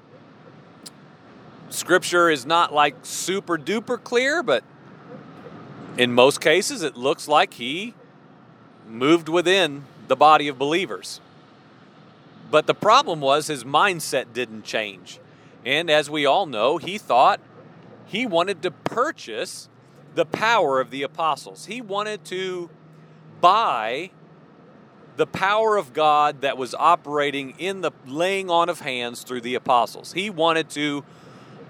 Scripture 1.68 2.30
is 2.30 2.46
not 2.46 2.72
like 2.72 2.94
super 3.02 3.58
duper 3.58 4.02
clear, 4.02 4.42
but 4.42 4.64
in 5.98 6.14
most 6.14 6.40
cases, 6.40 6.82
it 6.82 6.96
looks 6.96 7.28
like 7.28 7.52
he 7.52 7.92
moved 8.88 9.28
within 9.28 9.84
the 10.08 10.16
body 10.16 10.48
of 10.48 10.58
believers. 10.58 11.20
But 12.50 12.66
the 12.66 12.72
problem 12.72 13.20
was 13.20 13.48
his 13.48 13.64
mindset 13.64 14.32
didn't 14.32 14.64
change. 14.64 15.20
And 15.66 15.90
as 15.90 16.08
we 16.08 16.24
all 16.24 16.46
know, 16.46 16.78
he 16.78 16.96
thought 16.96 17.40
he 18.06 18.24
wanted 18.24 18.62
to 18.62 18.70
purchase 18.70 19.68
the 20.14 20.24
power 20.24 20.80
of 20.80 20.88
the 20.88 21.02
apostles. 21.02 21.66
He 21.66 21.82
wanted 21.82 22.24
to 22.26 22.70
buy 23.42 24.10
the 25.16 25.26
power 25.26 25.76
of 25.76 25.92
God 25.92 26.40
that 26.40 26.58
was 26.58 26.74
operating 26.74 27.54
in 27.58 27.80
the 27.80 27.92
laying 28.06 28.50
on 28.50 28.68
of 28.68 28.80
hands 28.80 29.22
through 29.22 29.42
the 29.42 29.54
apostles. 29.54 30.12
He 30.12 30.30
wanted 30.30 30.70
to 30.70 31.04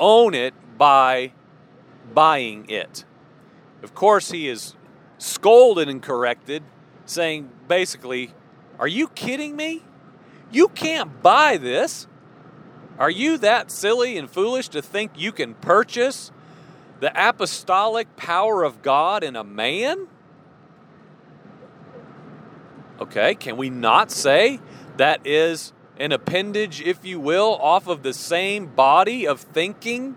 own 0.00 0.34
it 0.34 0.54
by 0.78 1.32
buying 2.12 2.68
it. 2.68 3.04
Of 3.82 3.94
course, 3.94 4.30
he 4.30 4.48
is 4.48 4.74
scolded 5.18 5.88
and 5.88 6.02
corrected, 6.02 6.62
saying 7.06 7.50
basically, 7.68 8.32
Are 8.78 8.88
you 8.88 9.08
kidding 9.08 9.56
me? 9.56 9.82
You 10.50 10.68
can't 10.68 11.22
buy 11.22 11.56
this. 11.56 12.06
Are 12.98 13.10
you 13.10 13.38
that 13.38 13.70
silly 13.70 14.16
and 14.16 14.30
foolish 14.30 14.68
to 14.68 14.80
think 14.80 15.12
you 15.16 15.32
can 15.32 15.54
purchase 15.54 16.30
the 17.00 17.12
apostolic 17.28 18.14
power 18.16 18.62
of 18.62 18.82
God 18.82 19.24
in 19.24 19.34
a 19.36 19.44
man? 19.44 20.06
Okay, 23.00 23.34
can 23.34 23.56
we 23.56 23.70
not 23.70 24.10
say 24.10 24.60
that 24.96 25.26
is 25.26 25.72
an 25.98 26.12
appendage, 26.12 26.80
if 26.80 27.04
you 27.04 27.18
will, 27.18 27.56
off 27.60 27.88
of 27.88 28.02
the 28.02 28.12
same 28.12 28.66
body 28.66 29.26
of 29.26 29.40
thinking 29.40 30.16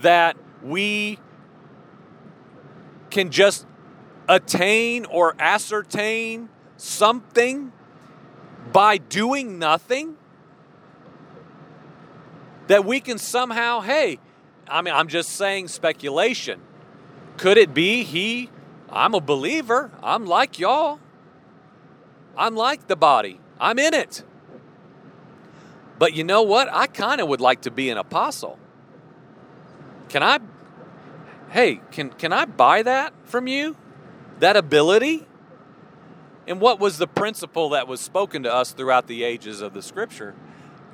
that 0.00 0.36
we 0.62 1.18
can 3.10 3.30
just 3.30 3.66
attain 4.28 5.06
or 5.06 5.34
ascertain 5.38 6.50
something 6.76 7.72
by 8.72 8.98
doing 8.98 9.58
nothing? 9.58 10.16
That 12.66 12.84
we 12.84 13.00
can 13.00 13.16
somehow, 13.16 13.80
hey, 13.80 14.18
I 14.68 14.82
mean, 14.82 14.92
I'm 14.92 15.08
just 15.08 15.30
saying 15.30 15.68
speculation. 15.68 16.60
Could 17.38 17.56
it 17.56 17.72
be 17.72 18.04
he? 18.04 18.50
I'm 18.90 19.14
a 19.14 19.20
believer. 19.20 19.90
I'm 20.02 20.26
like 20.26 20.58
y'all. 20.58 21.00
I'm 22.38 22.54
like 22.54 22.86
the 22.86 22.96
body. 22.96 23.40
I'm 23.60 23.78
in 23.78 23.92
it. 23.92 24.22
But 25.98 26.14
you 26.14 26.22
know 26.22 26.42
what? 26.42 26.72
I 26.72 26.86
kind 26.86 27.20
of 27.20 27.28
would 27.28 27.40
like 27.40 27.62
to 27.62 27.70
be 27.70 27.90
an 27.90 27.98
apostle. 27.98 28.58
Can 30.08 30.22
I 30.22 30.38
Hey, 31.50 31.80
can 31.90 32.10
can 32.10 32.32
I 32.32 32.44
buy 32.44 32.82
that 32.82 33.12
from 33.24 33.46
you? 33.46 33.76
That 34.38 34.56
ability? 34.56 35.26
And 36.46 36.60
what 36.60 36.78
was 36.78 36.98
the 36.98 37.06
principle 37.06 37.70
that 37.70 37.88
was 37.88 38.00
spoken 38.00 38.42
to 38.44 38.54
us 38.54 38.72
throughout 38.72 39.06
the 39.06 39.24
ages 39.24 39.60
of 39.60 39.74
the 39.74 39.82
scripture? 39.82 40.34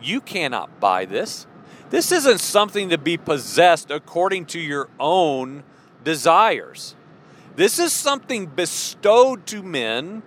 You 0.00 0.20
cannot 0.20 0.80
buy 0.80 1.04
this. 1.04 1.46
This 1.90 2.11
isn't 2.11 2.40
something 2.40 2.88
to 2.88 2.98
be 2.98 3.16
possessed 3.16 3.90
according 3.90 4.46
to 4.46 4.59
your 4.59 4.88
own 4.98 5.62
desires. 6.02 6.96
This 7.57 7.78
is 7.78 7.92
something 7.92 8.46
bestowed 8.46 9.46
to 9.46 9.62
men 9.62 10.22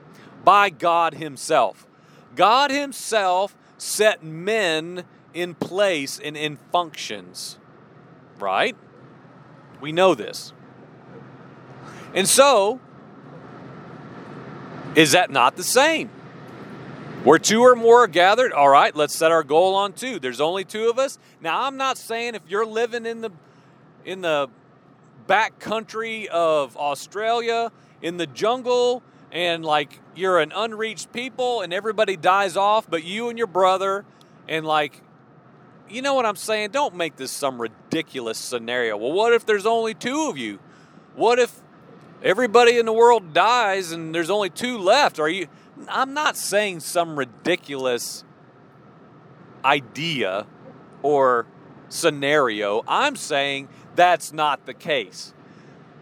by 0.48 0.70
God 0.70 1.16
Himself. 1.16 1.86
God 2.34 2.72
Himself 2.72 3.54
set 3.78 4.24
men 4.24 5.04
in 5.34 5.54
place 5.54 6.22
and 6.24 6.38
in 6.38 6.56
functions, 6.72 7.58
right? 8.40 8.74
We 9.82 9.92
know 9.92 10.16
this. 10.16 10.54
And 12.14 12.30
so, 12.30 12.80
is 14.96 15.12
that 15.12 15.32
not 15.32 15.58
the 15.58 15.64
same? 15.64 16.08
Where 17.26 17.40
two 17.40 17.62
or 17.64 17.76
more 17.76 18.06
are 18.06 18.08
gathered, 18.08 18.54
all 18.54 18.70
right, 18.70 18.96
let's 18.96 19.14
set 19.14 19.34
our 19.34 19.44
goal 19.44 19.76
on 19.76 19.92
two. 19.92 20.18
There's 20.18 20.40
only 20.40 20.64
two 20.64 20.90
of 20.90 20.98
us. 20.98 21.20
Now, 21.42 21.64
I'm 21.64 21.76
not 21.76 21.98
saying 21.98 22.36
if 22.36 22.44
you're 22.48 22.66
living 22.66 23.06
in 23.06 23.20
the 23.20 23.32
in 24.06 24.22
the 24.22 24.48
back 25.28 25.60
country 25.60 26.30
of 26.30 26.78
Australia, 26.78 27.70
in 28.02 28.16
the 28.16 28.28
jungle, 28.28 29.04
and 29.38 29.64
like 29.64 30.00
you're 30.16 30.40
an 30.40 30.52
unreached 30.52 31.14
people 31.14 31.62
and 31.62 31.72
everybody 31.72 32.18
dies 32.18 32.58
off, 32.58 32.90
but 32.90 33.04
you 33.04 33.30
and 33.30 33.38
your 33.38 33.46
brother, 33.46 34.04
and 34.48 34.66
like, 34.66 35.04
you 35.88 36.02
know 36.02 36.16
what 36.16 36.26
I'm 36.26 36.36
saying? 36.36 36.72
Don't 36.72 36.96
make 36.96 37.18
this 37.18 37.32
some 37.32 37.62
ridiculous 37.62 38.40
scenario. 38.40 38.98
Well, 38.98 39.12
what 39.12 39.34
if 39.34 39.46
there's 39.46 39.68
only 39.68 39.94
two 39.94 40.28
of 40.28 40.40
you? 40.40 40.58
What 41.16 41.38
if 41.38 41.62
everybody 42.24 42.80
in 42.80 42.88
the 42.88 42.94
world 42.94 43.32
dies 43.32 43.92
and 43.92 44.14
there's 44.16 44.32
only 44.32 44.50
two 44.50 44.80
left. 44.80 45.20
Are 45.20 45.30
you 45.30 45.48
I'm 45.88 46.16
not 46.16 46.36
saying 46.36 46.80
some 46.80 47.20
ridiculous 47.20 48.24
idea 49.64 50.48
or 51.04 51.46
scenario. 51.90 52.84
I'm 52.88 53.16
saying 53.16 53.70
that's 53.96 54.34
not 54.34 54.66
the 54.66 54.74
case. 54.74 55.32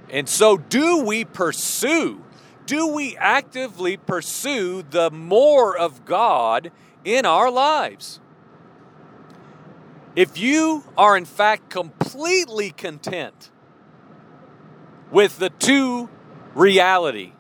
And 0.10 0.30
so 0.30 0.56
do 0.56 1.02
we 1.02 1.26
pursue 1.26 2.24
do 2.66 2.88
we 2.88 3.16
actively 3.18 3.98
pursue 3.98 4.84
the 4.84 5.12
more 5.12 5.78
of 5.78 6.06
God 6.06 6.72
in 7.04 7.26
our 7.26 7.52
lives? 7.52 8.20
If 10.16 10.38
you 10.38 10.84
are 10.98 11.18
in 11.18 11.26
fact 11.26 11.70
completely 11.70 12.72
content 12.72 13.52
with 15.12 15.38
the 15.40 15.50
two 15.50 16.10
reality 16.54 17.34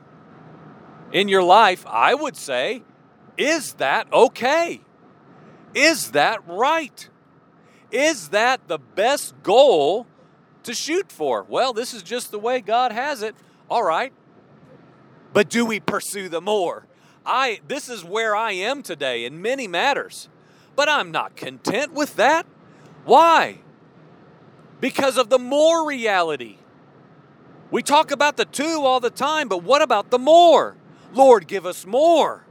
in 1.12 1.30
your 1.30 1.44
life, 1.44 1.86
I 1.88 2.14
would 2.14 2.36
say, 2.36 2.84
is 3.38 3.74
that 3.74 4.12
okay? 4.12 4.82
Is 5.74 6.12
that 6.12 6.46
right? 6.48 7.10
Is 7.92 8.30
that 8.30 8.68
the 8.68 8.78
best 8.78 9.42
goal 9.42 10.08
to 10.64 10.74
shoot 10.74 11.12
for? 11.12 11.44
Well, 11.44 11.74
this 11.74 11.94
is 11.94 12.04
just 12.04 12.32
the 12.32 12.40
way 12.40 12.60
God 12.60 12.92
has 12.92 13.22
it. 13.22 13.36
All 13.70 13.84
right. 13.84 14.12
But 15.36 15.50
do 15.50 15.66
we 15.66 15.82
pursue 15.82 16.30
the 16.30 16.40
more? 16.40 16.88
I 17.26 17.60
this 17.68 17.90
is 17.90 18.06
where 18.06 18.38
I 18.38 18.54
am 18.54 18.82
today 18.82 19.26
in 19.26 19.42
many 19.42 19.68
matters. 19.68 20.30
But 20.78 20.88
I'm 20.88 21.12
not 21.12 21.36
content 21.36 21.92
with 21.92 22.16
that. 22.16 22.46
Why? 23.04 23.60
Because 24.80 25.18
of 25.18 25.28
the 25.28 25.38
more 25.38 25.86
reality. 25.86 26.56
We 27.70 27.84
talk 27.84 28.12
about 28.12 28.38
the 28.38 28.46
two 28.46 28.80
all 28.84 29.02
the 29.02 29.10
time, 29.10 29.50
but 29.50 29.62
what 29.62 29.82
about 29.82 30.10
the 30.10 30.20
more? 30.20 30.78
Lord, 31.14 31.48
give 31.48 31.66
us 31.66 31.86
more. 31.86 32.46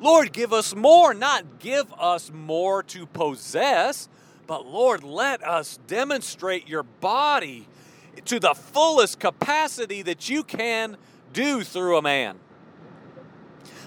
Lord, 0.00 0.32
give 0.32 0.54
us 0.54 0.74
more, 0.74 1.12
not 1.12 1.58
give 1.58 1.92
us 1.98 2.32
more 2.32 2.82
to 2.84 3.04
possess, 3.04 4.08
but 4.46 4.64
Lord, 4.64 5.04
let 5.04 5.46
us 5.46 5.78
demonstrate 5.86 6.66
your 6.66 6.84
body 6.84 7.68
to 8.24 8.40
the 8.40 8.54
fullest 8.54 9.20
capacity 9.20 10.00
that 10.00 10.30
you 10.30 10.42
can 10.42 10.96
do 11.32 11.62
through 11.62 11.96
a 11.96 12.02
man. 12.02 12.38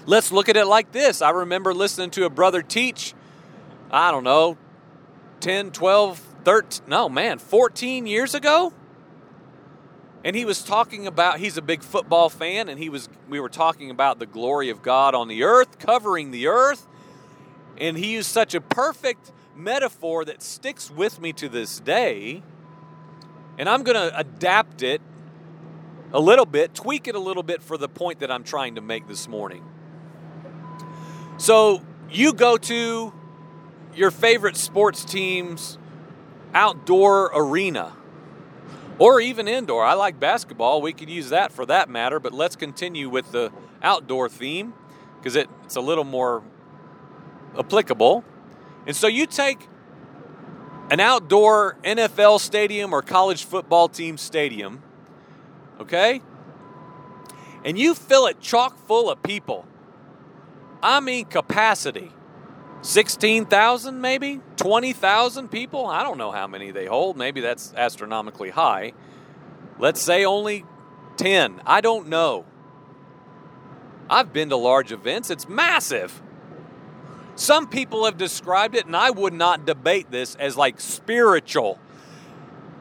Let's 0.06 0.30
look 0.30 0.48
at 0.48 0.56
it 0.56 0.66
like 0.66 0.92
this. 0.92 1.22
I 1.22 1.30
remember 1.30 1.72
listening 1.72 2.10
to 2.10 2.24
a 2.24 2.30
brother 2.30 2.62
teach, 2.62 3.14
I 3.90 4.10
don't 4.10 4.24
know, 4.24 4.58
10, 5.40 5.70
12, 5.70 6.18
13, 6.44 6.88
no, 6.88 7.08
man, 7.08 7.38
14 7.38 8.06
years 8.06 8.34
ago 8.34 8.72
and 10.24 10.34
he 10.34 10.46
was 10.46 10.62
talking 10.62 11.06
about 11.06 11.38
he's 11.38 11.56
a 11.56 11.62
big 11.62 11.82
football 11.82 12.30
fan 12.30 12.68
and 12.68 12.78
he 12.78 12.88
was 12.88 13.08
we 13.28 13.38
were 13.38 13.50
talking 13.50 13.90
about 13.90 14.18
the 14.18 14.26
glory 14.26 14.70
of 14.70 14.82
God 14.82 15.14
on 15.14 15.28
the 15.28 15.44
earth 15.44 15.78
covering 15.78 16.30
the 16.30 16.48
earth 16.48 16.88
and 17.76 17.96
he 17.96 18.14
used 18.14 18.30
such 18.30 18.54
a 18.54 18.60
perfect 18.60 19.30
metaphor 19.54 20.24
that 20.24 20.42
sticks 20.42 20.90
with 20.90 21.20
me 21.20 21.32
to 21.34 21.48
this 21.48 21.78
day 21.78 22.42
and 23.58 23.68
I'm 23.68 23.84
going 23.84 23.96
to 23.96 24.18
adapt 24.18 24.82
it 24.82 25.00
a 26.14 26.20
little 26.20 26.46
bit 26.46 26.74
tweak 26.74 27.06
it 27.06 27.14
a 27.14 27.18
little 27.18 27.42
bit 27.42 27.62
for 27.62 27.76
the 27.76 27.88
point 27.88 28.20
that 28.20 28.30
I'm 28.30 28.44
trying 28.44 28.76
to 28.76 28.80
make 28.80 29.06
this 29.06 29.28
morning 29.28 29.62
so 31.36 31.82
you 32.10 32.32
go 32.32 32.56
to 32.56 33.12
your 33.94 34.10
favorite 34.10 34.56
sports 34.56 35.04
team's 35.04 35.78
outdoor 36.54 37.30
arena 37.34 37.92
or 38.98 39.20
even 39.20 39.48
indoor. 39.48 39.84
I 39.84 39.94
like 39.94 40.20
basketball. 40.20 40.80
We 40.80 40.92
could 40.92 41.10
use 41.10 41.30
that 41.30 41.52
for 41.52 41.66
that 41.66 41.88
matter, 41.88 42.20
but 42.20 42.32
let's 42.32 42.56
continue 42.56 43.08
with 43.08 43.32
the 43.32 43.52
outdoor 43.82 44.28
theme 44.28 44.74
because 45.18 45.36
it, 45.36 45.48
it's 45.64 45.76
a 45.76 45.80
little 45.80 46.04
more 46.04 46.42
applicable. 47.58 48.24
And 48.86 48.94
so 48.94 49.08
you 49.08 49.26
take 49.26 49.68
an 50.90 51.00
outdoor 51.00 51.76
NFL 51.82 52.40
stadium 52.40 52.92
or 52.92 53.02
college 53.02 53.44
football 53.44 53.88
team 53.88 54.16
stadium, 54.16 54.82
okay? 55.80 56.20
And 57.64 57.78
you 57.78 57.94
fill 57.94 58.26
it 58.26 58.40
chock 58.40 58.76
full 58.86 59.10
of 59.10 59.22
people. 59.22 59.66
I 60.82 61.00
mean, 61.00 61.24
capacity. 61.24 62.12
16,000 62.82 64.00
maybe? 64.00 64.40
20,000 64.56 65.50
people? 65.50 65.86
I 65.86 66.02
don't 66.02 66.18
know 66.18 66.30
how 66.30 66.46
many 66.46 66.70
they 66.70 66.84
hold. 66.84 67.16
Maybe 67.16 67.40
that's 67.40 67.72
astronomically 67.74 68.50
high. 68.50 68.92
Let's 69.78 70.02
say 70.02 70.24
only 70.24 70.64
10 71.16 71.62
I 71.64 71.80
don't 71.80 72.08
know. 72.08 72.44
I've 74.10 74.32
been 74.32 74.50
to 74.50 74.56
large 74.56 74.92
events. 74.92 75.30
It's 75.30 75.48
massive. 75.48 76.22
Some 77.36 77.66
people 77.66 78.04
have 78.04 78.18
described 78.18 78.74
it 78.74 78.84
and 78.86 78.94
I 78.94 79.10
would 79.10 79.32
not 79.32 79.64
debate 79.64 80.10
this 80.10 80.34
as 80.34 80.56
like 80.56 80.80
spiritual 80.80 81.78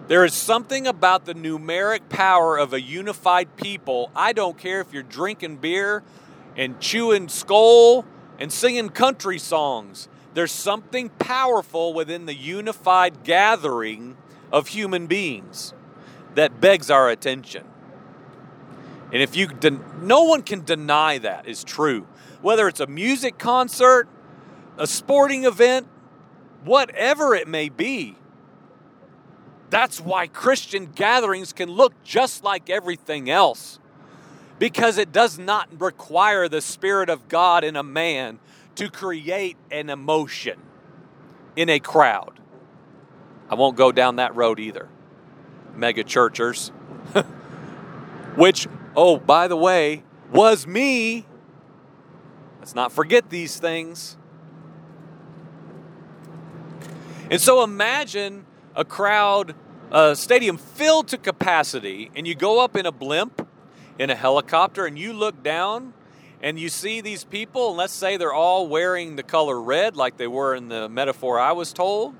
there 0.08 0.26
is 0.26 0.34
something 0.34 0.86
about 0.86 1.26
the 1.26 1.34
numeric 1.34 2.10
power 2.10 2.58
of 2.58 2.74
a 2.74 2.82
unified 2.82 3.56
people 3.56 4.12
I 4.16 4.34
don't 4.34 4.58
care 4.58 4.82
if 4.82 4.94
you're 4.94 5.04
drinking 5.04 5.58
beer 5.58 6.04
and 6.58 6.80
chewing 6.80 7.30
Skoal 7.30 8.06
and 8.38 8.52
singing 8.52 8.90
country 8.90 9.40
songs. 9.40 10.08
There's 10.34 10.52
something 10.52 11.10
powerful 11.10 11.94
within 11.94 12.26
the 12.26 12.34
unified 12.34 13.24
gathering 13.24 14.18
of 14.52 14.70
human 14.70 15.08
beings 15.08 15.74
that 16.36 16.60
begs 16.60 16.90
our 16.90 17.10
attention. 17.10 17.66
And 19.12 19.22
if 19.22 19.36
you, 19.36 19.48
den- 19.48 19.84
no 20.02 20.24
one 20.24 20.42
can 20.42 20.64
deny 20.64 21.20
that 21.20 21.48
is 21.48 21.64
true. 21.64 22.08
Whether 22.42 22.68
it's 22.68 22.80
a 22.80 22.88
music 22.88 23.38
concert, 23.38 24.08
a 24.78 24.88
sporting 24.88 25.46
event, 25.46 25.88
whatever 26.64 27.36
it 27.36 27.48
may 27.48 27.70
be. 27.70 28.18
That's 29.74 30.00
why 30.00 30.28
Christian 30.28 30.86
gatherings 30.86 31.52
can 31.52 31.68
look 31.68 31.94
just 32.04 32.44
like 32.44 32.70
everything 32.70 33.28
else. 33.28 33.80
Because 34.60 35.00
it 35.00 35.12
does 35.12 35.40
not 35.40 35.68
require 35.82 36.48
the 36.48 36.62
Spirit 36.62 37.10
of 37.10 37.28
God 37.28 37.64
in 37.64 37.76
a 37.76 37.82
man 37.82 38.38
to 38.76 38.92
create 38.92 39.58
an 39.72 39.90
emotion 39.90 40.60
in 41.56 41.70
a 41.70 41.80
crowd. 41.80 42.40
I 43.50 43.56
won't 43.56 43.76
go 43.76 43.92
down 43.92 44.18
that 44.18 44.36
road 44.36 44.60
either. 44.60 44.90
Mega 45.74 46.04
churchers. 46.04 46.68
Which, 48.36 48.68
oh, 48.96 49.18
by 49.18 49.48
the 49.48 49.58
way, 49.58 50.04
was 50.32 50.68
me. 50.68 51.26
Let's 52.60 52.76
not 52.76 52.92
forget 52.92 53.32
these 53.32 53.58
things. 53.58 54.18
And 57.32 57.42
so 57.42 57.64
imagine 57.64 58.46
a 58.76 58.86
crowd, 58.86 59.56
a 59.92 60.16
stadium 60.16 60.58
filled 60.58 61.08
to 61.10 61.18
capacity, 61.18 62.12
and 62.16 62.28
you 62.28 62.36
go 62.36 62.64
up 62.64 62.76
in 62.76 62.86
a 62.86 62.92
blimp, 62.92 63.48
in 64.00 64.10
a 64.10 64.16
helicopter, 64.16 64.86
and 64.86 64.98
you 64.98 65.14
look 65.14 65.44
down 65.44 65.94
and 66.42 66.60
you 66.60 66.68
see 66.68 67.00
these 67.00 67.24
people, 67.24 67.70
and 67.70 67.78
let's 67.78 67.94
say 67.94 68.18
they're 68.18 68.34
all 68.34 68.68
wearing 68.68 69.16
the 69.16 69.24
color 69.24 69.62
red 69.62 69.96
like 69.96 70.18
they 70.18 70.28
were 70.28 70.54
in 70.54 70.68
the 70.68 70.90
metaphor 70.90 71.40
I 71.40 71.54
was 71.54 71.72
told, 71.72 72.16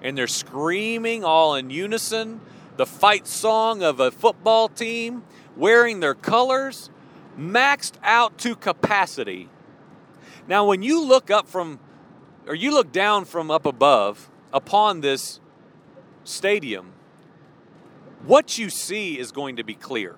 and 0.00 0.16
they're 0.16 0.26
screaming 0.26 1.22
all 1.22 1.54
in 1.54 1.68
unison 1.68 2.40
the 2.78 2.86
fight 2.86 3.26
song 3.26 3.82
of 3.82 4.00
a 4.00 4.10
football 4.10 4.68
team, 4.68 5.24
wearing 5.56 6.00
their 6.00 6.14
colors, 6.14 6.88
maxed 7.36 7.94
out 8.04 8.38
to 8.38 8.54
capacity. 8.54 9.48
Now, 10.46 10.64
when 10.64 10.82
you 10.82 11.04
look 11.04 11.30
up 11.30 11.48
from, 11.48 11.80
or 12.46 12.54
you 12.54 12.70
look 12.70 12.92
down 12.92 13.24
from 13.24 13.50
up 13.50 13.66
above 13.66 14.30
upon 14.52 15.00
this 15.00 15.40
stadium, 16.28 16.92
what 18.24 18.58
you 18.58 18.70
see 18.70 19.18
is 19.18 19.32
going 19.32 19.56
to 19.56 19.64
be 19.64 19.74
clear. 19.74 20.16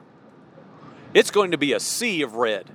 It's 1.15 1.31
going 1.31 1.51
to 1.51 1.59
be 1.59 1.73
a 1.73 1.81
sea 1.81 2.23
of 2.23 2.35
red. 2.35 2.71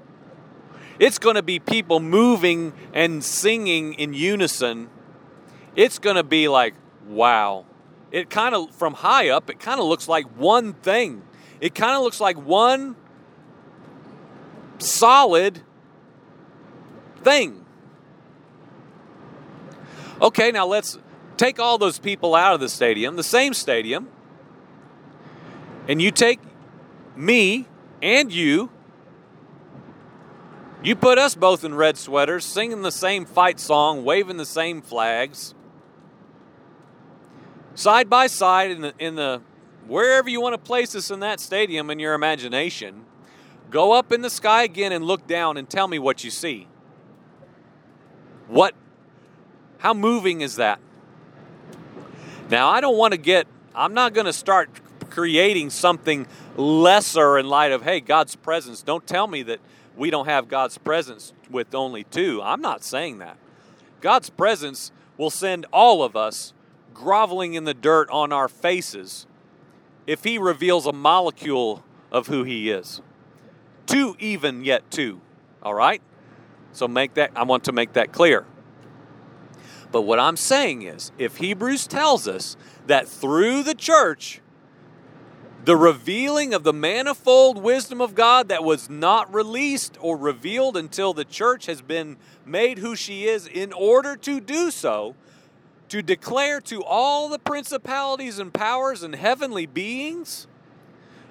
It's 0.99 1.19
going 1.19 1.35
to 1.35 1.43
be 1.43 1.59
people 1.59 1.99
moving 1.99 2.73
and 2.93 3.23
singing 3.23 3.93
in 3.95 4.13
unison. 4.13 4.89
It's 5.75 5.99
going 5.99 6.15
to 6.15 6.23
be 6.23 6.47
like, 6.47 6.73
wow. 7.07 7.65
It 8.11 8.29
kind 8.29 8.55
of, 8.55 8.73
from 8.75 8.93
high 8.93 9.29
up, 9.29 9.49
it 9.49 9.59
kind 9.59 9.79
of 9.79 9.87
looks 9.87 10.07
like 10.07 10.25
one 10.37 10.73
thing. 10.73 11.21
It 11.59 11.75
kind 11.75 11.95
of 11.95 12.01
looks 12.03 12.21
like 12.21 12.37
one 12.37 12.95
solid 14.77 15.61
thing. 17.23 17.65
Okay, 20.21 20.51
now 20.51 20.65
let's 20.65 20.97
take 21.37 21.59
all 21.59 21.77
those 21.77 21.99
people 21.99 22.35
out 22.35 22.53
of 22.53 22.59
the 22.59 22.69
stadium, 22.69 23.15
the 23.15 23.23
same 23.23 23.53
stadium, 23.53 24.07
and 25.87 26.01
you 26.01 26.11
take 26.11 26.39
me 27.15 27.67
and 28.01 28.31
you 28.31 28.69
you 30.83 30.95
put 30.95 31.17
us 31.17 31.33
both 31.33 31.63
in 31.63 31.73
red 31.73 31.97
sweaters, 31.97 32.45
singing 32.45 32.83
the 32.83 32.91
same 32.91 33.25
fight 33.25 33.59
song, 33.59 34.05
waving 34.05 34.37
the 34.37 34.45
same 34.45 34.83
flags, 34.83 35.55
side 37.73 38.07
by 38.07 38.27
side 38.27 38.69
in 38.69 38.81
the 38.81 38.93
in 38.99 39.15
the 39.15 39.41
wherever 39.87 40.29
you 40.29 40.41
want 40.41 40.53
to 40.53 40.59
place 40.59 40.95
us 40.95 41.09
in 41.09 41.21
that 41.21 41.39
stadium 41.39 41.89
in 41.89 41.99
your 41.99 42.13
imagination. 42.13 43.05
Go 43.71 43.93
up 43.93 44.11
in 44.11 44.21
the 44.21 44.29
sky 44.29 44.63
again 44.63 44.91
and 44.91 45.03
look 45.03 45.25
down 45.25 45.57
and 45.57 45.67
tell 45.67 45.87
me 45.87 45.97
what 45.97 46.23
you 46.23 46.29
see. 46.29 46.67
What 48.47 48.75
how 49.79 49.93
moving 49.93 50.41
is 50.41 50.57
that? 50.57 50.79
Now, 52.49 52.69
I 52.69 52.81
don't 52.81 52.97
want 52.97 53.13
to 53.13 53.17
get 53.17 53.47
I'm 53.75 53.93
not 53.93 54.13
going 54.13 54.25
to 54.25 54.33
start 54.33 54.69
creating 55.09 55.69
something 55.69 56.27
lesser 56.55 57.37
in 57.37 57.47
light 57.47 57.71
of 57.71 57.83
hey, 57.83 57.99
God's 57.99 58.35
presence. 58.35 58.81
Don't 58.81 59.05
tell 59.05 59.27
me 59.27 59.43
that 59.43 59.59
we 59.97 60.09
don't 60.09 60.27
have 60.27 60.47
God's 60.47 60.77
presence 60.77 61.33
with 61.49 61.75
only 61.75 62.05
two. 62.05 62.41
I'm 62.41 62.61
not 62.61 62.83
saying 62.83 63.17
that. 63.19 63.37
God's 63.99 64.29
presence 64.29 64.91
will 65.17 65.29
send 65.29 65.65
all 65.73 66.03
of 66.03 66.15
us 66.15 66.53
groveling 66.93 67.53
in 67.53 67.65
the 67.65 67.73
dirt 67.73 68.09
on 68.09 68.31
our 68.31 68.47
faces 68.47 69.27
if 70.07 70.23
He 70.23 70.37
reveals 70.37 70.85
a 70.85 70.93
molecule 70.93 71.83
of 72.11 72.27
who 72.27 72.43
He 72.43 72.69
is. 72.69 73.01
Two, 73.85 74.15
even 74.19 74.63
yet 74.63 74.89
two. 74.89 75.21
All 75.61 75.73
right? 75.73 76.01
So 76.71 76.87
make 76.87 77.15
that, 77.15 77.31
I 77.35 77.43
want 77.43 77.65
to 77.65 77.71
make 77.71 77.93
that 77.93 78.11
clear. 78.11 78.45
But 79.95 80.01
what 80.01 80.19
I'm 80.19 80.35
saying 80.35 80.81
is, 80.81 81.13
if 81.17 81.37
Hebrews 81.37 81.87
tells 81.87 82.27
us 82.27 82.57
that 82.85 83.07
through 83.07 83.63
the 83.63 83.73
church, 83.73 84.41
the 85.63 85.77
revealing 85.77 86.53
of 86.53 86.65
the 86.65 86.73
manifold 86.73 87.63
wisdom 87.63 88.01
of 88.01 88.13
God 88.13 88.49
that 88.49 88.61
was 88.61 88.89
not 88.89 89.33
released 89.33 89.97
or 90.01 90.17
revealed 90.17 90.75
until 90.75 91.13
the 91.13 91.23
church 91.23 91.67
has 91.67 91.81
been 91.81 92.17
made 92.45 92.79
who 92.79 92.97
she 92.97 93.23
is 93.23 93.47
in 93.47 93.71
order 93.71 94.17
to 94.17 94.41
do 94.41 94.69
so, 94.69 95.15
to 95.87 96.01
declare 96.01 96.59
to 96.59 96.83
all 96.83 97.29
the 97.29 97.39
principalities 97.39 98.37
and 98.37 98.53
powers 98.53 99.01
and 99.01 99.15
heavenly 99.15 99.65
beings. 99.65 100.45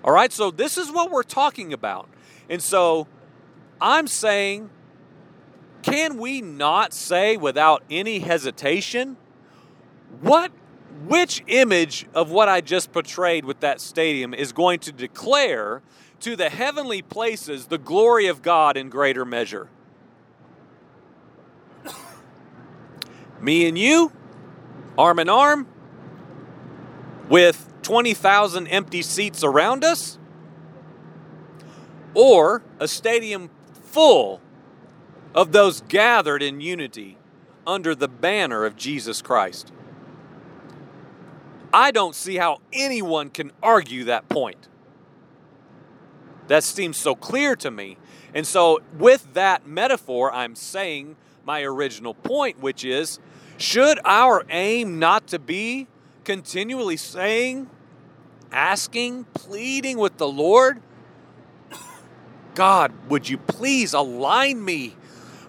All 0.02 0.14
right, 0.14 0.32
so 0.32 0.50
this 0.50 0.78
is 0.78 0.90
what 0.90 1.10
we're 1.10 1.22
talking 1.22 1.74
about. 1.74 2.08
And 2.48 2.62
so 2.62 3.08
I'm 3.78 4.06
saying, 4.06 4.70
can 5.84 6.16
we 6.16 6.40
not 6.40 6.94
say 6.94 7.36
without 7.36 7.84
any 7.90 8.20
hesitation, 8.20 9.18
what 10.22 10.50
which 11.06 11.44
image 11.46 12.06
of 12.14 12.30
what 12.30 12.48
I 12.48 12.62
just 12.62 12.90
portrayed 12.90 13.44
with 13.44 13.60
that 13.60 13.82
stadium 13.82 14.32
is 14.32 14.52
going 14.52 14.78
to 14.80 14.92
declare 14.92 15.82
to 16.20 16.36
the 16.36 16.48
heavenly 16.48 17.02
places 17.02 17.66
the 17.66 17.76
glory 17.76 18.28
of 18.28 18.40
God 18.40 18.78
in 18.78 18.88
greater 18.88 19.26
measure? 19.26 19.68
Me 23.42 23.68
and 23.68 23.76
you, 23.76 24.10
arm 24.96 25.18
in 25.18 25.28
arm, 25.28 25.66
with 27.28 27.70
20,000 27.82 28.68
empty 28.68 29.02
seats 29.02 29.44
around 29.44 29.84
us, 29.84 30.18
or 32.14 32.62
a 32.80 32.88
stadium 32.88 33.50
full 33.82 34.40
of 35.34 35.52
those 35.52 35.80
gathered 35.82 36.42
in 36.42 36.60
unity 36.60 37.18
under 37.66 37.94
the 37.94 38.08
banner 38.08 38.64
of 38.64 38.76
Jesus 38.76 39.20
Christ. 39.20 39.72
I 41.72 41.90
don't 41.90 42.14
see 42.14 42.36
how 42.36 42.60
anyone 42.72 43.30
can 43.30 43.50
argue 43.62 44.04
that 44.04 44.28
point. 44.28 44.68
That 46.46 46.62
seems 46.62 46.96
so 46.96 47.14
clear 47.14 47.56
to 47.56 47.70
me. 47.70 47.96
And 48.32 48.46
so, 48.46 48.80
with 48.96 49.34
that 49.34 49.66
metaphor, 49.66 50.32
I'm 50.32 50.54
saying 50.54 51.16
my 51.44 51.62
original 51.62 52.14
point, 52.14 52.60
which 52.60 52.84
is 52.84 53.18
should 53.56 53.98
our 54.04 54.44
aim 54.50 54.98
not 54.98 55.26
to 55.28 55.38
be 55.38 55.86
continually 56.24 56.96
saying, 56.96 57.68
asking, 58.52 59.24
pleading 59.34 59.98
with 59.98 60.16
the 60.16 60.28
Lord, 60.28 60.80
God, 62.54 62.92
would 63.08 63.28
you 63.28 63.36
please 63.36 63.94
align 63.94 64.64
me 64.64 64.96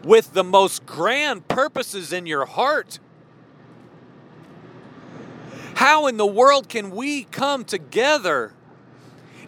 with 0.05 0.33
the 0.33 0.43
most 0.43 0.85
grand 0.85 1.47
purposes 1.47 2.13
in 2.13 2.27
your 2.27 2.45
heart? 2.45 2.99
How 5.73 6.07
in 6.07 6.15
the 6.15 6.25
world 6.25 6.69
can 6.69 6.91
we 6.91 7.23
come 7.25 7.65
together 7.65 8.53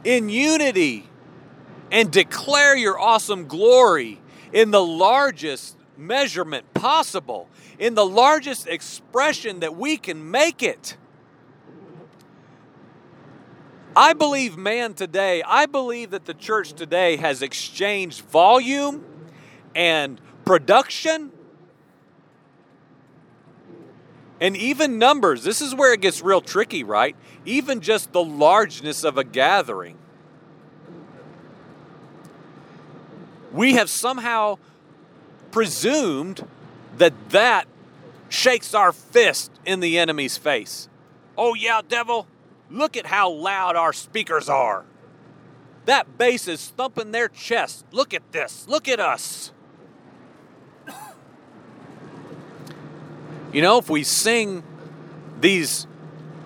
in 0.03 0.27
unity 0.27 1.07
and 1.91 2.11
declare 2.11 2.75
your 2.75 2.99
awesome 2.99 3.47
glory 3.47 4.19
in 4.51 4.71
the 4.71 4.83
largest 4.83 5.77
measurement 5.95 6.73
possible, 6.73 7.47
in 7.79 7.93
the 7.93 8.05
largest 8.05 8.67
expression 8.67 9.61
that 9.61 9.75
we 9.77 9.95
can 9.95 10.29
make 10.29 10.63
it? 10.63 10.97
I 13.95 14.13
believe 14.13 14.57
man 14.57 14.93
today, 14.93 15.41
I 15.43 15.65
believe 15.65 16.11
that 16.11 16.25
the 16.25 16.33
church 16.33 16.73
today 16.73 17.15
has 17.17 17.41
exchanged 17.41 18.21
volume 18.21 19.03
and 19.73 20.19
production 20.47 21.31
and 24.39 24.55
even 24.55 24.99
numbers, 24.99 25.43
this 25.43 25.61
is 25.61 25.73
where 25.73 25.93
it 25.93 26.01
gets 26.01 26.21
real 26.21 26.41
tricky, 26.41 26.83
right? 26.83 27.15
Even 27.45 27.81
just 27.81 28.11
the 28.11 28.23
largeness 28.23 29.03
of 29.03 29.17
a 29.17 29.23
gathering. 29.23 29.97
we 33.57 33.73
have 33.73 33.89
somehow 33.89 34.57
presumed 35.51 36.47
that 36.97 37.13
that 37.29 37.67
shakes 38.29 38.73
our 38.73 38.91
fist 38.91 39.51
in 39.65 39.79
the 39.79 39.97
enemy's 39.97 40.37
face. 40.37 40.87
Oh, 41.37 41.55
yeah, 41.55 41.81
devil, 41.87 42.27
look 42.69 42.95
at 42.95 43.07
how 43.07 43.29
loud 43.29 43.75
our 43.75 43.93
speakers 43.93 44.47
are. 44.47 44.85
That 45.85 46.17
bass 46.17 46.47
is 46.47 46.67
thumping 46.69 47.11
their 47.11 47.29
chest. 47.29 47.85
Look 47.91 48.13
at 48.13 48.31
this. 48.31 48.67
Look 48.67 48.87
at 48.87 48.99
us. 48.99 49.51
You 53.57 53.63
know, 53.63 53.79
if 53.79 53.89
we 53.89 54.03
sing 54.03 54.61
these 55.41 55.87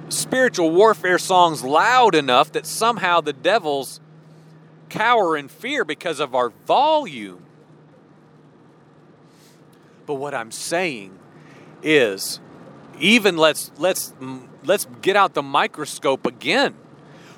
spiritual 0.08 0.72
warfare 0.72 1.20
songs 1.20 1.62
loud 1.62 2.16
enough 2.16 2.54
that 2.54 2.66
somehow 2.66 3.20
the 3.20 3.34
devils 3.34 4.00
cower 4.88 5.36
in 5.36 5.50
fear 5.50 5.84
because 5.84 6.22
of 6.22 6.34
our 6.34 6.52
volume. 6.66 7.44
But 10.06 10.14
what 10.14 10.34
I'm 10.34 10.52
saying 10.52 11.20
is 11.84 12.40
even 12.98 13.36
let's 13.36 13.72
let's 13.78 14.14
let's 14.64 14.88
get 15.02 15.18
out 15.18 15.34
the 15.34 15.44
microscope 15.44 16.26
again. 16.26 16.76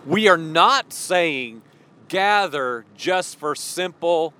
We 0.06 0.28
are 0.28 0.38
not 0.38 0.94
saying 0.94 1.64
gather 2.10 2.86
just 2.96 3.40
for 3.40 3.56
simple 3.56 4.36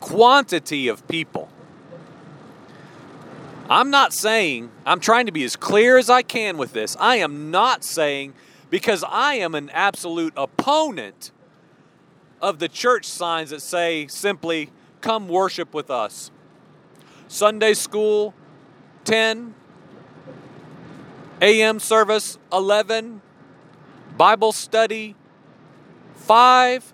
quantity 0.00 0.88
of 0.88 1.06
people. 1.08 1.51
I'm 3.70 3.90
not 3.90 4.12
saying, 4.12 4.70
I'm 4.84 5.00
trying 5.00 5.26
to 5.26 5.32
be 5.32 5.44
as 5.44 5.56
clear 5.56 5.96
as 5.96 6.10
I 6.10 6.22
can 6.22 6.58
with 6.58 6.72
this. 6.72 6.96
I 6.98 7.16
am 7.16 7.50
not 7.50 7.84
saying, 7.84 8.34
because 8.70 9.04
I 9.08 9.34
am 9.34 9.54
an 9.54 9.70
absolute 9.70 10.32
opponent 10.36 11.30
of 12.40 12.58
the 12.58 12.68
church 12.68 13.06
signs 13.06 13.50
that 13.50 13.62
say 13.62 14.06
simply, 14.08 14.70
come 15.00 15.28
worship 15.28 15.72
with 15.74 15.90
us. 15.90 16.30
Sunday 17.28 17.74
school, 17.74 18.34
10, 19.04 19.54
AM 21.40 21.80
service, 21.80 22.38
11, 22.52 23.22
Bible 24.16 24.52
study, 24.52 25.16
5, 26.16 26.92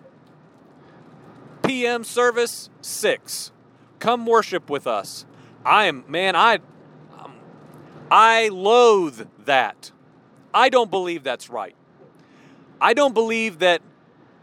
PM 1.63 2.05
service, 2.05 2.71
6. 2.81 3.53
Come 3.99 4.27
worship 4.27 4.71
with 4.71 4.87
us. 4.87 5.27
I 5.65 5.87
am, 5.87 6.05
man, 6.09 6.37
I, 6.37 6.59
um, 7.19 7.33
I 8.11 8.49
loathe 8.49 9.27
that. 9.45 9.93
I 10.53 10.69
don't 10.69 10.91
believe 10.91 11.23
that's 11.23 11.51
right. 11.51 11.75
I 12.81 12.95
don't 12.95 13.15
believe 13.15 13.59
that 13.59 13.83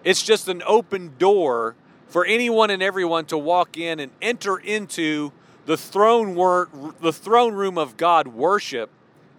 it's 0.03 0.22
just 0.22 0.47
an 0.47 0.61
open 0.66 1.16
door 1.18 1.76
for 2.07 2.26
anyone 2.26 2.70
and 2.70 2.84
everyone 2.84 3.26
to 3.26 3.38
walk 3.38 3.78
in 3.78 3.99
and 3.99 4.11
enter 4.22 4.57
into 4.57 5.32
the 5.66 5.78
throne 5.78 6.36
wor- 6.36 6.70
the 7.01 7.11
throne 7.11 7.53
room 7.53 7.78
of 7.78 7.97
God 7.97 8.28
worship 8.28 8.89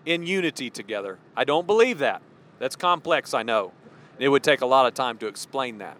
in 0.04 0.26
unity 0.26 0.70
together. 0.70 1.18
I 1.36 1.44
don't 1.44 1.66
believe 1.66 1.98
that. 1.98 2.22
That's 2.58 2.76
complex, 2.76 3.34
I 3.34 3.42
know. 3.42 3.72
It 4.18 4.28
would 4.28 4.42
take 4.42 4.60
a 4.60 4.66
lot 4.66 4.86
of 4.86 4.94
time 4.94 5.18
to 5.18 5.26
explain 5.26 5.78
that. 5.78 5.98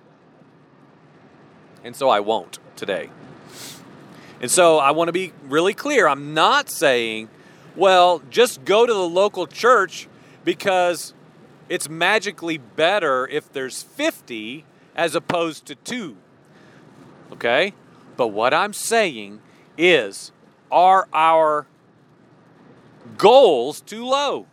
And 1.85 1.95
so 1.95 2.09
I 2.09 2.21
won't 2.21 2.59
today. 2.77 3.11
And 4.41 4.51
so 4.51 4.79
I 4.79 4.91
want 4.91 5.09
to 5.09 5.13
be 5.13 5.33
really 5.45 5.75
clear. 5.75 6.07
I'm 6.07 6.35
not 6.35 6.69
saying, 6.69 7.29
well, 7.75 8.23
just 8.31 8.65
go 8.65 8.87
to 8.87 8.93
the 8.93 9.09
local 9.09 9.47
church 9.47 10.09
because 10.45 11.15
it's 11.69 11.89
magically 11.89 12.59
better 12.59 13.27
if 13.29 13.53
there's 13.53 13.83
50 13.83 14.65
as 14.95 15.15
opposed 15.15 15.67
to 15.67 15.75
two. 15.75 16.17
Okay? 17.33 17.73
But 18.17 18.29
what 18.29 18.55
I'm 18.55 18.73
saying 18.73 19.41
is, 19.77 20.33
are 20.71 21.09
our 21.13 21.67
goals 23.17 23.81
too 23.81 24.05
low? 24.05 24.47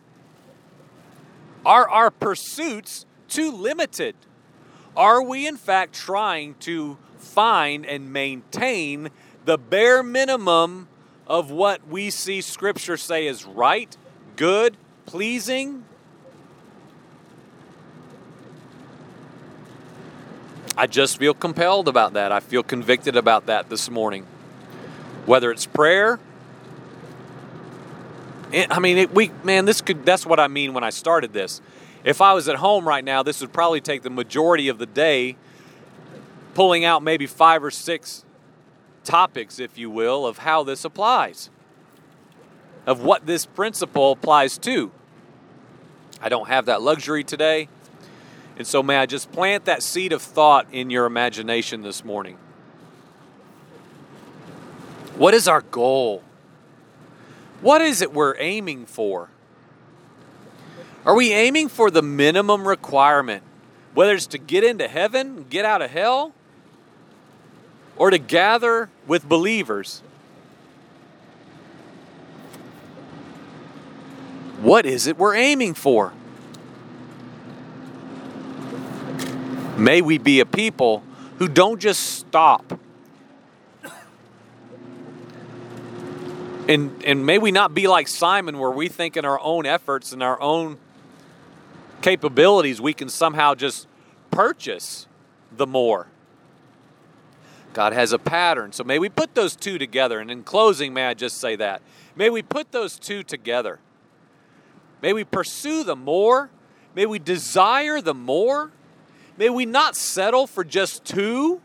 Are 1.65 1.89
our 1.89 2.11
pursuits 2.11 3.05
too 3.29 3.51
limited? 3.51 4.15
Are 4.95 5.23
we, 5.23 5.47
in 5.47 5.57
fact, 5.57 5.93
trying 5.93 6.55
to 6.61 6.97
find 7.17 7.85
and 7.85 8.11
maintain 8.11 9.09
the 9.45 9.57
bare 9.57 10.03
minimum 10.03 10.87
of 11.27 11.51
what 11.51 11.87
we 11.87 12.09
see 12.09 12.41
Scripture 12.41 12.97
say 12.97 13.27
is 13.27 13.45
right, 13.45 13.95
good, 14.35 14.77
pleasing. 15.05 15.83
I 20.75 20.87
just 20.87 21.17
feel 21.17 21.33
compelled 21.33 21.87
about 21.87 22.13
that. 22.13 22.31
I 22.31 22.39
feel 22.39 22.63
convicted 22.63 23.15
about 23.15 23.45
that 23.45 23.69
this 23.69 23.89
morning. 23.89 24.25
Whether 25.25 25.51
it's 25.51 25.65
prayer, 25.65 26.19
I 28.53 28.79
mean, 28.79 28.97
it, 28.97 29.13
we 29.13 29.31
man, 29.43 29.65
this 29.65 29.81
could. 29.81 30.05
That's 30.05 30.25
what 30.25 30.39
I 30.39 30.47
mean 30.47 30.73
when 30.73 30.83
I 30.83 30.89
started 30.89 31.33
this. 31.33 31.61
If 32.03 32.21
I 32.21 32.33
was 32.33 32.49
at 32.49 32.57
home 32.57 32.87
right 32.87 33.03
now, 33.03 33.23
this 33.23 33.39
would 33.41 33.53
probably 33.53 33.81
take 33.81 34.03
the 34.03 34.09
majority 34.09 34.67
of 34.67 34.77
the 34.77 34.85
day, 34.85 35.37
pulling 36.53 36.83
out 36.85 37.01
maybe 37.01 37.25
five 37.25 37.63
or 37.63 37.71
six 37.71 38.22
topics, 39.03 39.59
if 39.59 39.77
you 39.77 39.89
will, 39.89 40.25
of 40.25 40.39
how 40.39 40.63
this 40.63 40.85
applies, 40.85 41.49
of 42.85 43.03
what 43.03 43.25
this 43.25 43.45
principle 43.45 44.11
applies 44.11 44.57
to. 44.59 44.91
I 46.21 46.29
don't 46.29 46.47
have 46.47 46.65
that 46.65 46.81
luxury 46.81 47.23
today. 47.23 47.67
And 48.57 48.67
so, 48.67 48.83
may 48.83 48.97
I 48.97 49.05
just 49.05 49.31
plant 49.31 49.65
that 49.65 49.81
seed 49.81 50.13
of 50.13 50.21
thought 50.21 50.67
in 50.71 50.89
your 50.89 51.05
imagination 51.05 51.81
this 51.81 52.05
morning? 52.05 52.37
What 55.15 55.33
is 55.33 55.47
our 55.47 55.61
goal? 55.61 56.23
What 57.61 57.81
is 57.81 58.01
it 58.01 58.13
we're 58.13 58.35
aiming 58.37 58.85
for? 58.85 59.29
Are 61.05 61.15
we 61.15 61.33
aiming 61.33 61.69
for 61.69 61.89
the 61.89 62.01
minimum 62.01 62.67
requirement, 62.67 63.43
whether 63.93 64.13
it's 64.13 64.27
to 64.27 64.37
get 64.37 64.63
into 64.63 64.87
heaven, 64.87 65.45
get 65.49 65.65
out 65.65 65.81
of 65.81 65.91
hell? 65.91 66.33
or 67.95 68.09
to 68.09 68.17
gather 68.17 68.89
with 69.07 69.27
believers. 69.27 70.01
What 74.61 74.85
is 74.85 75.07
it 75.07 75.17
we're 75.17 75.35
aiming 75.35 75.73
for? 75.73 76.13
May 79.77 80.01
we 80.01 80.17
be 80.17 80.39
a 80.39 80.45
people 80.45 81.03
who 81.39 81.47
don't 81.47 81.81
just 81.81 82.01
stop. 82.19 82.79
And, 86.69 87.03
and 87.03 87.25
may 87.25 87.39
we 87.39 87.51
not 87.51 87.73
be 87.73 87.87
like 87.87 88.07
Simon, 88.07 88.57
where 88.57 88.71
we 88.71 88.87
think 88.87 89.17
in 89.17 89.25
our 89.25 89.39
own 89.41 89.65
efforts 89.65 90.13
and 90.13 90.23
our 90.23 90.39
own 90.39 90.77
capabilities, 92.01 92.79
we 92.79 92.93
can 92.93 93.09
somehow 93.09 93.53
just 93.53 93.87
purchase 94.31 95.07
the 95.51 95.67
more. 95.67 96.07
God 97.73 97.93
has 97.93 98.13
a 98.13 98.19
pattern. 98.19 98.71
So 98.71 98.83
may 98.83 98.99
we 98.99 99.09
put 99.09 99.35
those 99.35 99.55
two 99.55 99.77
together. 99.77 100.19
And 100.19 100.29
in 100.29 100.43
closing, 100.43 100.93
may 100.93 101.07
I 101.07 101.13
just 101.13 101.37
say 101.37 101.55
that? 101.57 101.81
May 102.15 102.29
we 102.29 102.41
put 102.41 102.71
those 102.71 102.97
two 102.97 103.23
together. 103.23 103.79
May 105.01 105.13
we 105.13 105.23
pursue 105.23 105.83
the 105.83 105.95
more. 105.95 106.49
May 106.95 107.05
we 107.05 107.19
desire 107.19 107.99
the 107.99 108.13
more. 108.13 108.71
May 109.37 109.49
we 109.49 109.65
not 109.65 109.95
settle 109.95 110.47
for 110.47 110.63
just 110.63 111.03
two. 111.03 111.61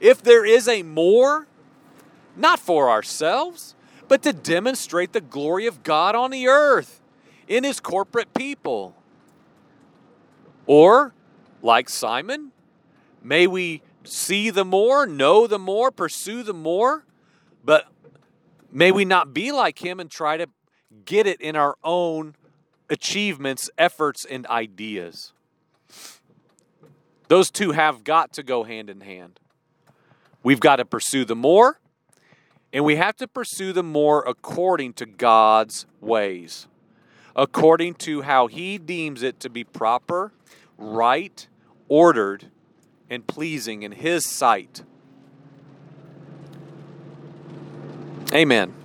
If 0.00 0.22
there 0.22 0.44
is 0.44 0.66
a 0.66 0.82
more, 0.82 1.46
not 2.36 2.58
for 2.58 2.90
ourselves, 2.90 3.74
but 4.08 4.22
to 4.24 4.32
demonstrate 4.32 5.12
the 5.12 5.20
glory 5.20 5.66
of 5.66 5.82
God 5.82 6.16
on 6.16 6.30
the 6.30 6.48
earth 6.48 7.00
in 7.46 7.64
his 7.64 7.78
corporate 7.80 8.34
people. 8.34 8.96
Or, 10.66 11.14
like 11.62 11.88
Simon, 11.88 12.52
may 13.22 13.46
we 13.46 13.82
see 14.04 14.50
the 14.50 14.64
more, 14.64 15.06
know 15.06 15.46
the 15.46 15.58
more, 15.58 15.90
pursue 15.90 16.42
the 16.42 16.54
more, 16.54 17.04
but 17.64 17.86
may 18.72 18.90
we 18.90 19.04
not 19.04 19.34
be 19.34 19.52
like 19.52 19.84
him 19.84 20.00
and 20.00 20.10
try 20.10 20.36
to 20.36 20.46
get 21.04 21.26
it 21.26 21.40
in 21.40 21.56
our 21.56 21.76
own 21.84 22.34
achievements, 22.88 23.70
efforts, 23.78 24.24
and 24.24 24.46
ideas. 24.48 25.32
Those 27.28 27.50
two 27.50 27.72
have 27.72 28.02
got 28.02 28.32
to 28.34 28.42
go 28.42 28.64
hand 28.64 28.90
in 28.90 29.02
hand. 29.02 29.38
We've 30.42 30.60
got 30.60 30.76
to 30.76 30.84
pursue 30.84 31.24
the 31.24 31.36
more, 31.36 31.78
and 32.72 32.84
we 32.84 32.96
have 32.96 33.16
to 33.16 33.28
pursue 33.28 33.72
the 33.72 33.82
more 33.82 34.24
according 34.26 34.94
to 34.94 35.06
God's 35.06 35.86
ways, 36.00 36.66
according 37.36 37.94
to 37.94 38.22
how 38.22 38.46
He 38.46 38.78
deems 38.78 39.22
it 39.22 39.38
to 39.40 39.50
be 39.50 39.62
proper, 39.62 40.32
right, 40.76 41.46
ordered, 41.88 42.46
and 43.10 43.26
pleasing 43.26 43.82
in 43.82 43.92
His 43.92 44.24
sight. 44.24 44.82
Amen. 48.32 48.79